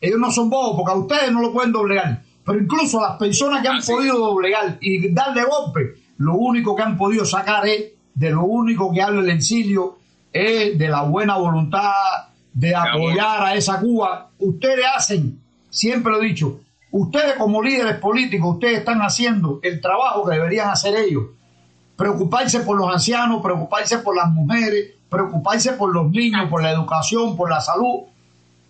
Ellos 0.00 0.18
no 0.18 0.30
son 0.30 0.48
bobos 0.48 0.76
porque 0.76 0.92
a 0.92 0.96
ustedes 0.96 1.32
no 1.32 1.42
lo 1.42 1.52
pueden 1.52 1.72
doblegar. 1.72 2.22
Pero 2.44 2.58
incluso 2.58 3.00
las 3.00 3.16
personas 3.18 3.62
que 3.62 3.68
han 3.68 3.82
podido 3.82 4.18
doblegar 4.18 4.78
y 4.80 5.12
darle 5.12 5.44
golpe, 5.44 5.94
lo 6.18 6.34
único 6.34 6.74
que 6.74 6.82
han 6.82 6.96
podido 6.96 7.24
sacar 7.24 7.66
es 7.66 7.92
de 8.14 8.30
lo 8.30 8.44
único 8.44 8.92
que 8.92 9.02
habla 9.02 9.20
el 9.20 9.30
exilio 9.30 9.98
es 10.32 10.78
de 10.78 10.88
la 10.88 11.02
buena 11.02 11.36
voluntad 11.36 11.92
de 12.52 12.74
apoyar 12.74 13.42
a 13.42 13.54
esa 13.54 13.80
Cuba. 13.80 14.30
Ustedes 14.38 14.84
hacen, 14.96 15.40
siempre 15.70 16.12
lo 16.12 16.22
he 16.22 16.26
dicho, 16.26 16.60
ustedes 16.90 17.34
como 17.34 17.62
líderes 17.62 17.96
políticos, 17.96 18.54
ustedes 18.54 18.78
están 18.78 19.00
haciendo 19.00 19.60
el 19.62 19.80
trabajo 19.80 20.28
que 20.28 20.36
deberían 20.36 20.70
hacer 20.70 20.94
ellos. 20.96 21.24
Preocuparse 21.96 22.60
por 22.60 22.76
los 22.78 22.92
ancianos, 22.92 23.42
preocuparse 23.42 23.98
por 23.98 24.16
las 24.16 24.28
mujeres, 24.28 24.92
preocuparse 25.10 25.72
por 25.74 25.92
los 25.94 26.10
niños, 26.10 26.48
por 26.48 26.62
la 26.62 26.70
educación, 26.70 27.36
por 27.36 27.50
la 27.50 27.60
salud. 27.60 28.04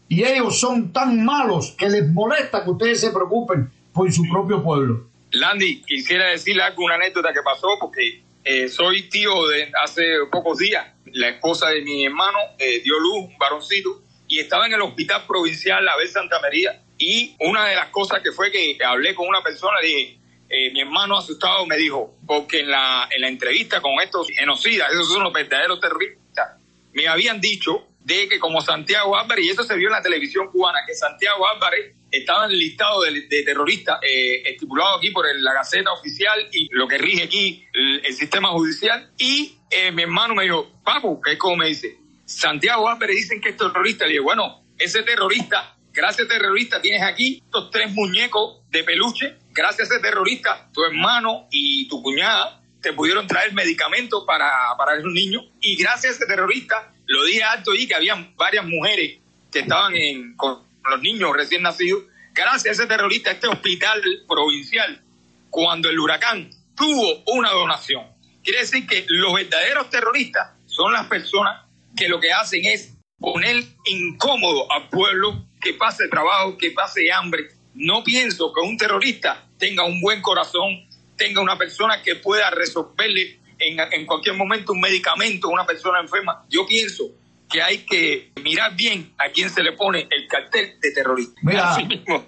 Y 0.09 0.25
ellos 0.25 0.59
son 0.59 0.93
tan 0.93 1.25
malos 1.25 1.73
que 1.79 1.89
les 1.89 2.11
molesta 2.13 2.65
que 2.65 2.71
ustedes 2.71 3.01
se 3.01 3.11
preocupen 3.11 3.71
por 3.93 4.13
su 4.13 4.29
propio 4.29 4.63
pueblo. 4.63 5.07
Landy, 5.31 5.83
quisiera 5.83 6.27
decirle 6.27 6.63
algo, 6.63 6.85
una 6.85 6.97
anécdota 6.97 7.33
que 7.33 7.41
pasó, 7.43 7.69
porque 7.81 8.23
eh, 8.45 8.69
soy 8.69 9.09
tío 9.09 9.49
de 9.49 9.73
hace 9.83 10.03
pocos 10.31 10.59
días 10.59 10.85
la 11.13 11.29
esposa 11.29 11.69
de 11.69 11.83
mi 11.83 12.05
hermano 12.05 12.39
eh, 12.59 12.81
dio 12.83 12.99
luz, 12.99 13.29
un 13.29 13.39
varoncito, 13.39 14.03
y 14.29 14.39
estaba 14.41 14.67
en 14.67 14.75
el 14.75 14.83
hospital 14.83 15.25
provincial 15.27 15.87
Abel 15.89 16.09
Santa 16.09 16.41
María. 16.41 16.81
Y 16.99 17.37
una 17.41 17.67
de 17.67 17.77
las 17.77 17.89
cosas 17.89 18.21
que 18.23 18.33
fue 18.33 18.51
que 18.51 18.79
hablé 18.85 19.15
con 19.15 19.29
una 19.29 19.43
persona, 19.43 19.77
dije, 19.83 20.19
eh, 20.53 20.71
mi 20.71 20.81
hermano 20.81 21.17
asustado 21.17 21.65
me 21.67 21.79
dijo, 21.79 22.15
porque 22.27 22.61
en 22.61 22.71
la, 22.71 23.09
en 23.11 23.23
la 23.23 23.29
entrevista 23.29 23.81
con 23.81 23.93
estos 24.03 24.29
genocidas, 24.29 24.93
esos 24.93 25.09
son 25.09 25.23
los 25.25 25.33
verdaderos 25.33 25.81
terroristas, 25.81 26.61
me 26.93 27.09
habían 27.09 27.41
dicho 27.41 27.89
de 28.01 28.29
que 28.29 28.39
como 28.39 28.61
Santiago 28.61 29.17
Álvarez, 29.17 29.47
y 29.47 29.51
eso 29.51 29.63
se 29.63 29.77
vio 29.77 29.89
en 29.89 29.95
la 29.95 30.03
televisión 30.03 30.49
cubana, 30.51 30.81
que 30.87 30.95
Santiago 30.95 31.49
Álvarez 31.49 31.95
estaba 32.11 32.45
en 32.45 32.53
el 32.53 32.59
listado 32.59 33.01
de, 33.03 33.43
terroristas 33.45 33.99
eh, 34.03 34.43
estipulado 34.45 34.99
aquí 34.99 35.11
por 35.11 35.25
la 35.35 35.55
Gaceta 35.55 35.91
Oficial 35.93 36.49
y 36.53 36.69
lo 36.73 36.87
que 36.87 36.99
rige 36.99 37.23
aquí 37.23 37.65
el, 37.73 38.13
sistema 38.15 38.51
judicial. 38.51 39.11
Y 39.17 39.57
eh, 39.71 39.91
mi 39.91 40.03
hermano 40.03 40.35
me 40.35 40.45
dijo, 40.45 40.71
Papu, 40.85 41.21
que 41.21 41.33
es 41.33 41.39
como 41.39 41.57
me 41.57 41.69
dice, 41.69 41.97
Santiago 42.27 42.89
Álvarez 42.89 43.17
dicen 43.17 43.41
que 43.41 43.51
es 43.51 43.57
terrorista. 43.57 44.05
Le 44.05 44.13
digo, 44.13 44.25
bueno, 44.25 44.65
ese 44.79 45.03
terrorista, 45.03 45.77
gracias 45.93 46.29
terrorista, 46.29 46.83
tienes 46.83 47.03
aquí 47.03 47.41
estos 47.43 47.71
tres 47.71 47.91
muñecos 47.93 48.61
de 48.69 48.85
peluche. 48.85 49.37
Gracias 49.55 49.91
a 49.91 49.95
ese 49.95 50.03
terrorista, 50.03 50.69
tu 50.73 50.83
hermano 50.85 51.47
y 51.51 51.87
tu 51.89 52.03
cuñada 52.03 52.63
te 52.81 52.93
pudieron 52.93 53.27
traer 53.27 53.53
medicamentos 53.53 54.25
para, 54.27 54.51
para 54.77 54.97
esos 54.97 55.13
niños. 55.13 55.45
Y 55.61 55.77
gracias 55.77 56.15
a 56.15 56.17
ese 56.17 56.27
terrorista, 56.27 56.93
lo 57.07 57.25
dije 57.25 57.43
alto 57.43 57.73
ahí, 57.73 57.87
que 57.87 57.95
habían 57.95 58.35
varias 58.37 58.65
mujeres 58.67 59.21
que 59.51 59.61
estaban 59.61 59.95
en, 59.95 60.35
con 60.37 60.63
los 60.91 61.01
niños 61.01 61.33
recién 61.35 61.63
nacidos. 61.63 62.05
Gracias 62.33 62.79
a 62.79 62.83
ese 62.83 62.87
terrorista, 62.87 63.31
este 63.31 63.47
hospital 63.47 64.03
provincial, 64.27 65.03
cuando 65.51 65.91
el 65.91 66.01
huracán 66.01 66.51
tuvo 66.75 67.23
una 67.27 67.51
donación. 67.51 68.07
Quiere 68.43 68.61
decir 68.61 68.87
que 68.87 69.05
los 69.09 69.35
verdaderos 69.35 69.91
terroristas 69.91 70.51
son 70.67 70.93
las 70.93 71.07
personas 71.07 71.67
que 71.97 72.09
lo 72.09 72.19
que 72.19 72.33
hacen 72.33 72.65
es 72.65 72.95
poner 73.19 73.63
incómodo 73.85 74.71
al 74.73 74.89
pueblo, 74.89 75.47
que 75.61 75.75
pase 75.75 76.09
trabajo, 76.09 76.57
que 76.59 76.71
pase 76.73 77.13
hambre. 77.13 77.51
No 77.75 78.05
pienso 78.05 78.53
que 78.53 78.61
un 78.61 78.77
terrorista 78.77 79.45
tenga 79.59 79.85
un 79.85 80.01
buen 80.01 80.21
corazón, 80.21 80.87
tenga 81.17 81.41
una 81.41 81.57
persona 81.57 82.03
que 82.03 82.17
pueda 82.17 82.51
resolverle 82.51 83.39
en, 83.59 83.79
en 83.93 84.07
cualquier 84.07 84.37
momento 84.37 84.73
un 84.73 84.81
medicamento 84.81 85.49
a 85.49 85.53
una 85.53 85.67
persona 85.67 86.01
enferma. 86.01 86.45
Yo 86.49 86.67
pienso 86.67 87.05
que 87.49 87.63
hay 87.63 87.79
que 87.79 88.33
mirar 88.43 88.75
bien 88.75 89.13
a 89.19 89.31
quién 89.31 89.51
se 89.51 89.63
le 89.63 89.73
pone 89.73 90.09
el 90.11 90.27
cartel 90.29 90.79
de 90.81 90.91
terrorista. 90.91 91.41
Mira, 91.43 91.77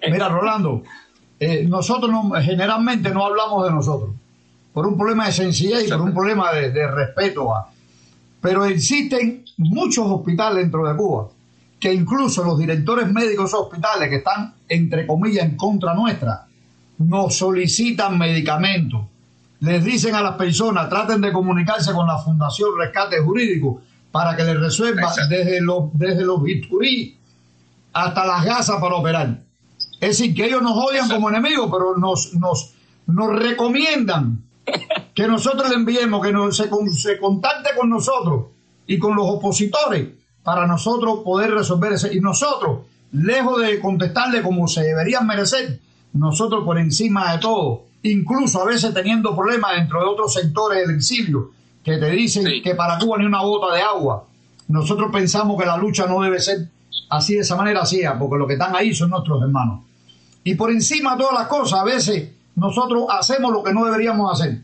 mira 0.09 0.29
Rolando, 0.29 0.83
eh, 1.39 1.63
nosotros 1.67 2.11
no, 2.11 2.31
generalmente 2.41 3.09
no 3.09 3.25
hablamos 3.25 3.65
de 3.65 3.71
nosotros, 3.71 4.11
por 4.71 4.85
un 4.85 4.97
problema 4.97 5.25
de 5.25 5.31
sencillez 5.33 5.87
y 5.87 5.89
por 5.89 6.01
un 6.01 6.13
problema 6.13 6.53
de, 6.53 6.71
de 6.71 6.87
respeto. 6.89 7.53
A, 7.53 7.69
pero 8.39 8.65
existen 8.65 9.43
muchos 9.57 10.05
hospitales 10.07 10.63
dentro 10.63 10.87
de 10.87 10.95
Cuba 10.95 11.29
que 11.85 11.93
incluso 11.93 12.43
los 12.43 12.57
directores 12.57 13.13
médicos 13.13 13.51
de 13.51 13.57
hospitales 13.59 14.09
que 14.09 14.15
están, 14.15 14.55
entre 14.67 15.05
comillas, 15.05 15.45
en 15.45 15.55
contra 15.55 15.93
nuestra, 15.93 16.47
nos 16.97 17.37
solicitan 17.37 18.17
medicamentos. 18.17 19.05
Les 19.59 19.85
dicen 19.85 20.15
a 20.15 20.21
las 20.23 20.35
personas, 20.35 20.89
traten 20.89 21.21
de 21.21 21.31
comunicarse 21.31 21.93
con 21.93 22.07
la 22.07 22.17
Fundación 22.17 22.71
Rescate 22.75 23.19
Jurídico 23.19 23.83
para 24.11 24.35
que 24.35 24.45
les 24.45 24.59
resuelva 24.59 25.13
desde 25.29 25.61
los, 25.61 25.91
desde 25.93 26.25
los 26.25 26.41
bisturí 26.41 27.19
hasta 27.93 28.25
las 28.25 28.43
gasas 28.43 28.81
para 28.81 28.95
operar. 28.95 29.41
Es 30.01 30.17
decir, 30.17 30.33
que 30.33 30.47
ellos 30.47 30.63
nos 30.63 30.75
odian 30.75 31.07
como 31.07 31.29
enemigos, 31.29 31.69
pero 31.71 31.95
nos, 31.95 32.33
nos, 32.33 32.73
nos 33.05 33.35
recomiendan 33.35 34.41
que 35.13 35.27
nosotros 35.27 35.69
le 35.69 35.75
enviemos, 35.75 36.25
que 36.25 36.33
nos, 36.33 36.57
se, 36.57 36.67
se 36.97 37.19
contacte 37.19 37.75
con 37.79 37.91
nosotros 37.91 38.45
y 38.87 38.97
con 38.97 39.15
los 39.15 39.27
opositores 39.29 40.24
para 40.45 40.67
nosotros 40.67 41.21
poder 41.25 41.51
resolver 41.51 41.93
ese. 41.93 42.15
Y 42.15 42.19
nosotros, 42.19 42.81
lejos 43.11 43.59
de 43.61 43.79
contestarle 43.79 44.43
como 44.43 44.67
se 44.67 44.83
deberían 44.83 45.25
merecer, 45.25 45.79
nosotros 46.13 46.63
por 46.63 46.77
encima 46.77 47.33
de 47.33 47.39
todo, 47.39 47.85
incluso 48.03 48.61
a 48.61 48.65
veces 48.65 48.93
teniendo 48.93 49.35
problemas 49.35 49.75
dentro 49.75 49.99
de 49.99 50.05
otros 50.05 50.33
sectores 50.33 50.87
del 50.87 50.97
exilio, 50.97 51.49
que 51.83 51.97
te 51.97 52.11
dicen 52.11 52.45
que 52.63 52.75
para 52.75 52.99
Cuba 52.99 53.17
ni 53.17 53.25
una 53.25 53.41
gota 53.41 53.73
de 53.75 53.81
agua. 53.81 54.25
Nosotros 54.67 55.09
pensamos 55.11 55.59
que 55.59 55.65
la 55.65 55.77
lucha 55.77 56.05
no 56.05 56.21
debe 56.21 56.39
ser 56.39 56.69
así 57.09 57.33
de 57.33 57.41
esa 57.41 57.55
manera, 57.55 57.81
así, 57.81 58.01
porque 58.19 58.37
los 58.37 58.47
que 58.47 58.53
están 58.53 58.75
ahí 58.75 58.93
son 58.93 59.09
nuestros 59.09 59.41
hermanos. 59.41 59.81
Y 60.43 60.53
por 60.53 60.69
encima 60.69 61.13
de 61.13 61.23
todas 61.23 61.33
las 61.33 61.47
cosas, 61.47 61.79
a 61.79 61.83
veces 61.83 62.29
nosotros 62.55 63.05
hacemos 63.09 63.51
lo 63.51 63.63
que 63.63 63.73
no 63.73 63.83
deberíamos 63.83 64.31
hacer, 64.31 64.61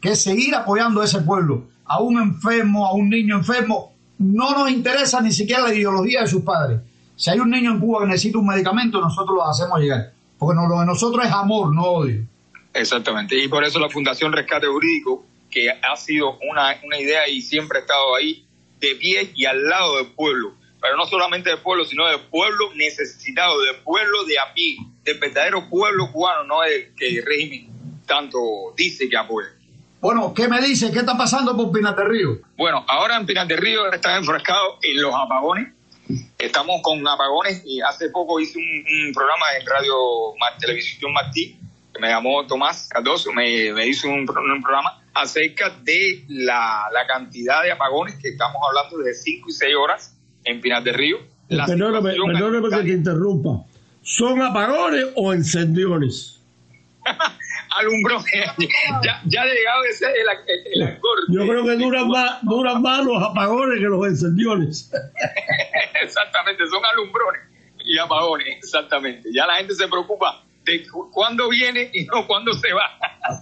que 0.00 0.12
es 0.12 0.22
seguir 0.22 0.54
apoyando 0.54 1.00
a 1.00 1.04
ese 1.04 1.20
pueblo, 1.20 1.64
a 1.84 2.00
un 2.00 2.20
enfermo, 2.22 2.86
a 2.86 2.92
un 2.92 3.10
niño 3.10 3.36
enfermo. 3.36 3.92
No 4.18 4.52
nos 4.52 4.70
interesa 4.70 5.20
ni 5.20 5.32
siquiera 5.32 5.62
la 5.62 5.74
ideología 5.74 6.22
de 6.22 6.28
sus 6.28 6.42
padres. 6.42 6.80
Si 7.16 7.30
hay 7.30 7.38
un 7.38 7.50
niño 7.50 7.72
en 7.72 7.80
Cuba 7.80 8.00
que 8.00 8.06
necesita 8.06 8.38
un 8.38 8.46
medicamento, 8.46 9.00
nosotros 9.00 9.36
lo 9.36 9.48
hacemos 9.48 9.80
llegar. 9.80 10.12
Porque 10.38 10.56
lo 10.68 10.80
de 10.80 10.86
nosotros 10.86 11.24
es 11.24 11.32
amor, 11.32 11.74
no 11.74 11.82
odio. 11.82 12.24
Exactamente. 12.74 13.42
Y 13.42 13.48
por 13.48 13.64
eso 13.64 13.78
la 13.78 13.88
Fundación 13.88 14.32
Rescate 14.32 14.66
Jurídico, 14.66 15.24
que 15.50 15.70
ha 15.70 15.96
sido 15.96 16.38
una, 16.50 16.78
una 16.84 16.98
idea 16.98 17.28
y 17.28 17.40
siempre 17.40 17.78
ha 17.78 17.80
estado 17.82 18.14
ahí 18.16 18.44
de 18.80 18.94
pie 18.96 19.32
y 19.34 19.46
al 19.46 19.66
lado 19.66 19.96
del 19.96 20.08
pueblo. 20.08 20.54
Pero 20.80 20.96
no 20.96 21.06
solamente 21.06 21.50
del 21.50 21.60
pueblo, 21.60 21.84
sino 21.84 22.06
del 22.06 22.20
pueblo 22.20 22.74
necesitado, 22.74 23.60
del 23.62 23.76
pueblo 23.76 24.24
de 24.24 24.38
a 24.38 24.52
pie, 24.52 24.76
del 25.04 25.18
verdadero 25.18 25.68
pueblo 25.70 26.12
cubano, 26.12 26.44
no 26.44 26.62
el 26.62 26.94
que 26.94 27.08
el 27.08 27.24
régimen 27.24 27.68
tanto 28.06 28.38
dice 28.76 29.08
que 29.08 29.16
apoya. 29.16 29.48
Bueno, 30.00 30.34
¿qué 30.34 30.48
me 30.48 30.60
dice? 30.60 30.92
¿Qué 30.92 31.00
está 31.00 31.16
pasando 31.16 31.56
por 31.56 31.72
Pinar 31.72 31.96
del 31.96 32.08
Río? 32.08 32.38
Bueno, 32.56 32.84
ahora 32.88 33.16
en 33.16 33.26
Pinar 33.26 33.46
del 33.46 33.58
Río 33.58 33.90
están 33.92 34.18
enfrascados 34.18 34.78
en 34.82 35.00
los 35.00 35.14
apagones 35.14 35.76
Estamos 36.38 36.80
con 36.82 37.06
apagones 37.06 37.62
y 37.66 37.80
hace 37.80 38.10
poco 38.10 38.38
hice 38.38 38.58
un, 38.58 39.12
programa 39.12 39.46
en 39.58 39.66
Radio 39.66 39.94
Televisión 40.60 41.12
Martí, 41.12 41.58
que 41.92 42.00
me 42.00 42.08
llamó 42.08 42.46
Tomás 42.46 42.88
Cardoso, 42.88 43.32
me, 43.32 43.86
hizo 43.86 44.08
un, 44.08 44.24
programa 44.24 45.02
acerca 45.14 45.70
de 45.82 46.24
la, 46.28 46.88
cantidad 47.08 47.62
de 47.64 47.72
apagones 47.72 48.14
que 48.16 48.28
estamos 48.28 48.56
hablando 48.68 48.98
de 48.98 49.14
5 49.14 49.48
y 49.48 49.52
6 49.52 49.74
horas 49.76 50.16
en 50.44 50.60
Pinar 50.60 50.84
del 50.84 50.94
Río. 50.94 51.18
Perdóname, 51.48 52.12
perdóname 52.12 52.76
que 52.76 52.82
te 52.84 52.92
interrumpa. 52.92 53.64
¿Son 54.02 54.40
apagones 54.40 55.06
o 55.16 55.32
encendiónes? 55.32 56.40
alumbró. 57.76 58.22
ya, 59.04 59.20
ya 59.24 59.42
ha 59.42 59.46
llegado 59.46 59.84
ese 59.84 60.06
el, 60.06 60.82
el, 60.82 61.00
Yo 61.28 61.46
creo 61.46 61.64
que 61.64 61.76
duran 61.76 62.08
más, 62.08 62.38
duran 62.42 62.82
más 62.82 63.04
los 63.04 63.22
apagones 63.22 63.78
que 63.78 63.86
los 63.86 64.06
encendiones. 64.06 64.90
exactamente, 66.02 66.66
son 66.66 66.84
alumbrones 66.84 67.42
y 67.84 67.98
apagones, 67.98 68.46
exactamente. 68.58 69.28
Ya 69.32 69.46
la 69.46 69.56
gente 69.56 69.74
se 69.74 69.86
preocupa 69.88 70.44
de 70.64 70.86
cuándo 71.12 71.48
viene 71.48 71.90
y 71.92 72.04
no 72.04 72.26
cuándo 72.26 72.52
se 72.52 72.72
va. 72.72 72.98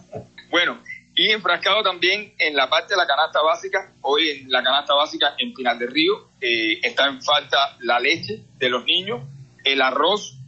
bueno, 0.50 0.78
y 1.14 1.30
enfrascado 1.30 1.82
también 1.82 2.34
en 2.38 2.56
la 2.56 2.68
parte 2.68 2.94
de 2.94 2.96
la 2.96 3.06
canasta 3.06 3.40
básica. 3.40 3.92
Hoy 4.02 4.28
en 4.30 4.50
la 4.50 4.62
canasta 4.62 4.94
básica 4.94 5.34
en 5.38 5.54
Pinar 5.54 5.78
del 5.78 5.90
Río 5.90 6.30
eh, 6.40 6.80
está 6.82 7.06
en 7.06 7.22
falta 7.22 7.76
la 7.80 8.00
leche 8.00 8.42
de 8.58 8.68
los 8.68 8.84
niños, 8.84 9.22
el 9.64 9.80
arroz 9.80 10.38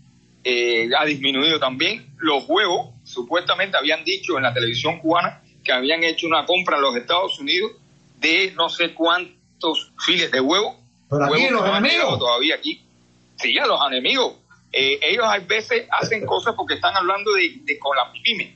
eh, 0.44 0.90
ha 0.96 1.04
disminuido 1.04 1.58
también, 1.58 2.14
los 2.18 2.44
huevos 2.48 2.95
supuestamente 3.16 3.78
habían 3.78 4.04
dicho 4.04 4.36
en 4.36 4.42
la 4.42 4.52
televisión 4.52 4.98
cubana 4.98 5.42
que 5.64 5.72
habían 5.72 6.04
hecho 6.04 6.26
una 6.26 6.44
compra 6.44 6.76
en 6.76 6.82
los 6.82 6.94
Estados 6.94 7.38
Unidos 7.40 7.72
de 8.18 8.52
no 8.54 8.68
sé 8.68 8.92
cuántos 8.92 9.92
files 10.04 10.30
de 10.30 10.40
huevo. 10.40 10.78
Pero 11.08 11.24
aquí 11.24 11.48
los 11.48 11.66
enemigos. 11.66 12.18
Todavía 12.18 12.56
aquí. 12.56 12.82
Sí, 13.38 13.58
a 13.58 13.66
los 13.66 13.80
enemigos. 13.90 14.34
Eh, 14.70 15.00
ellos 15.02 15.24
a 15.26 15.38
veces 15.38 15.86
hacen 15.90 16.26
cosas 16.26 16.54
porque 16.54 16.74
están 16.74 16.94
hablando 16.94 17.32
de, 17.32 17.78
con 17.78 17.96
las 17.96 18.08
pymes, 18.22 18.54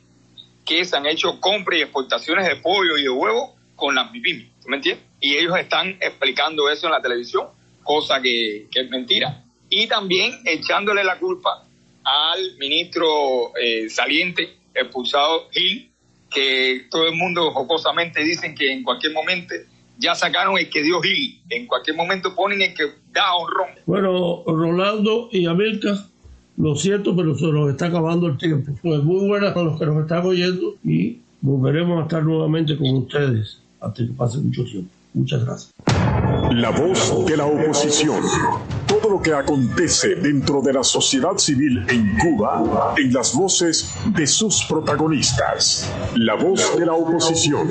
que 0.66 0.84
se 0.84 0.96
han 0.96 1.06
hecho 1.06 1.40
compras 1.40 1.78
y 1.78 1.82
exportaciones 1.82 2.46
de 2.46 2.56
pollo 2.56 2.98
y 2.98 3.04
de 3.04 3.10
huevo 3.10 3.56
con 3.76 3.94
las 3.94 4.10
pymes. 4.10 4.46
¿Tú 4.62 4.68
me 4.68 4.76
entiendes? 4.76 5.04
Y 5.20 5.36
ellos 5.36 5.56
están 5.58 5.96
explicando 6.00 6.68
eso 6.68 6.86
en 6.86 6.92
la 6.92 7.00
televisión, 7.00 7.46
cosa 7.82 8.20
que, 8.20 8.68
que 8.70 8.80
es 8.82 8.90
mentira. 8.90 9.42
Y 9.70 9.86
también 9.86 10.38
echándole 10.44 11.02
la 11.02 11.18
culpa 11.18 11.64
al 12.10 12.56
ministro 12.58 13.52
eh, 13.60 13.88
saliente 13.88 14.56
expulsado 14.74 15.48
Gil, 15.50 15.90
que 16.30 16.86
todo 16.90 17.08
el 17.08 17.16
mundo 17.16 17.50
jocosamente 17.52 18.22
dicen 18.22 18.54
que 18.54 18.72
en 18.72 18.82
cualquier 18.82 19.12
momento 19.12 19.54
ya 19.98 20.14
sacaron 20.14 20.58
el 20.58 20.70
que 20.70 20.82
dio 20.82 21.00
Gil, 21.00 21.40
en 21.50 21.66
cualquier 21.66 21.96
momento 21.96 22.34
ponen 22.34 22.62
el 22.62 22.74
que 22.74 22.84
da 23.12 23.34
honrón. 23.34 23.68
Bueno, 23.86 24.42
Rolando 24.46 25.28
y 25.32 25.46
América, 25.46 26.06
lo 26.56 26.76
siento, 26.76 27.14
pero 27.14 27.36
se 27.36 27.46
nos 27.46 27.70
está 27.70 27.86
acabando 27.86 28.26
el 28.26 28.38
tiempo. 28.38 28.72
Pues 28.82 29.02
muy 29.02 29.28
buenas 29.28 29.56
a 29.56 29.62
los 29.62 29.78
que 29.78 29.86
nos 29.86 30.02
están 30.02 30.24
oyendo 30.24 30.76
y 30.84 31.18
volveremos 31.40 32.00
a 32.00 32.02
estar 32.02 32.22
nuevamente 32.22 32.76
con 32.76 32.90
ustedes 32.90 33.60
hasta 33.80 34.06
que 34.06 34.12
pase 34.12 34.38
mucho 34.38 34.64
tiempo. 34.64 34.90
Muchas 35.12 35.44
gracias. 35.44 35.72
La 36.50 36.70
voz 36.70 37.24
de 37.26 37.36
la 37.36 37.46
oposición. 37.46 38.20
Todo 38.88 39.08
lo 39.08 39.22
que 39.22 39.32
acontece 39.32 40.16
dentro 40.16 40.60
de 40.60 40.72
la 40.72 40.82
sociedad 40.82 41.38
civil 41.38 41.86
en 41.88 42.18
Cuba 42.18 42.94
en 42.96 43.12
las 43.12 43.34
voces 43.34 43.88
de 44.06 44.26
sus 44.26 44.64
protagonistas. 44.64 45.88
La 46.16 46.34
voz 46.34 46.76
de 46.76 46.86
la 46.86 46.94
oposición. 46.94 47.68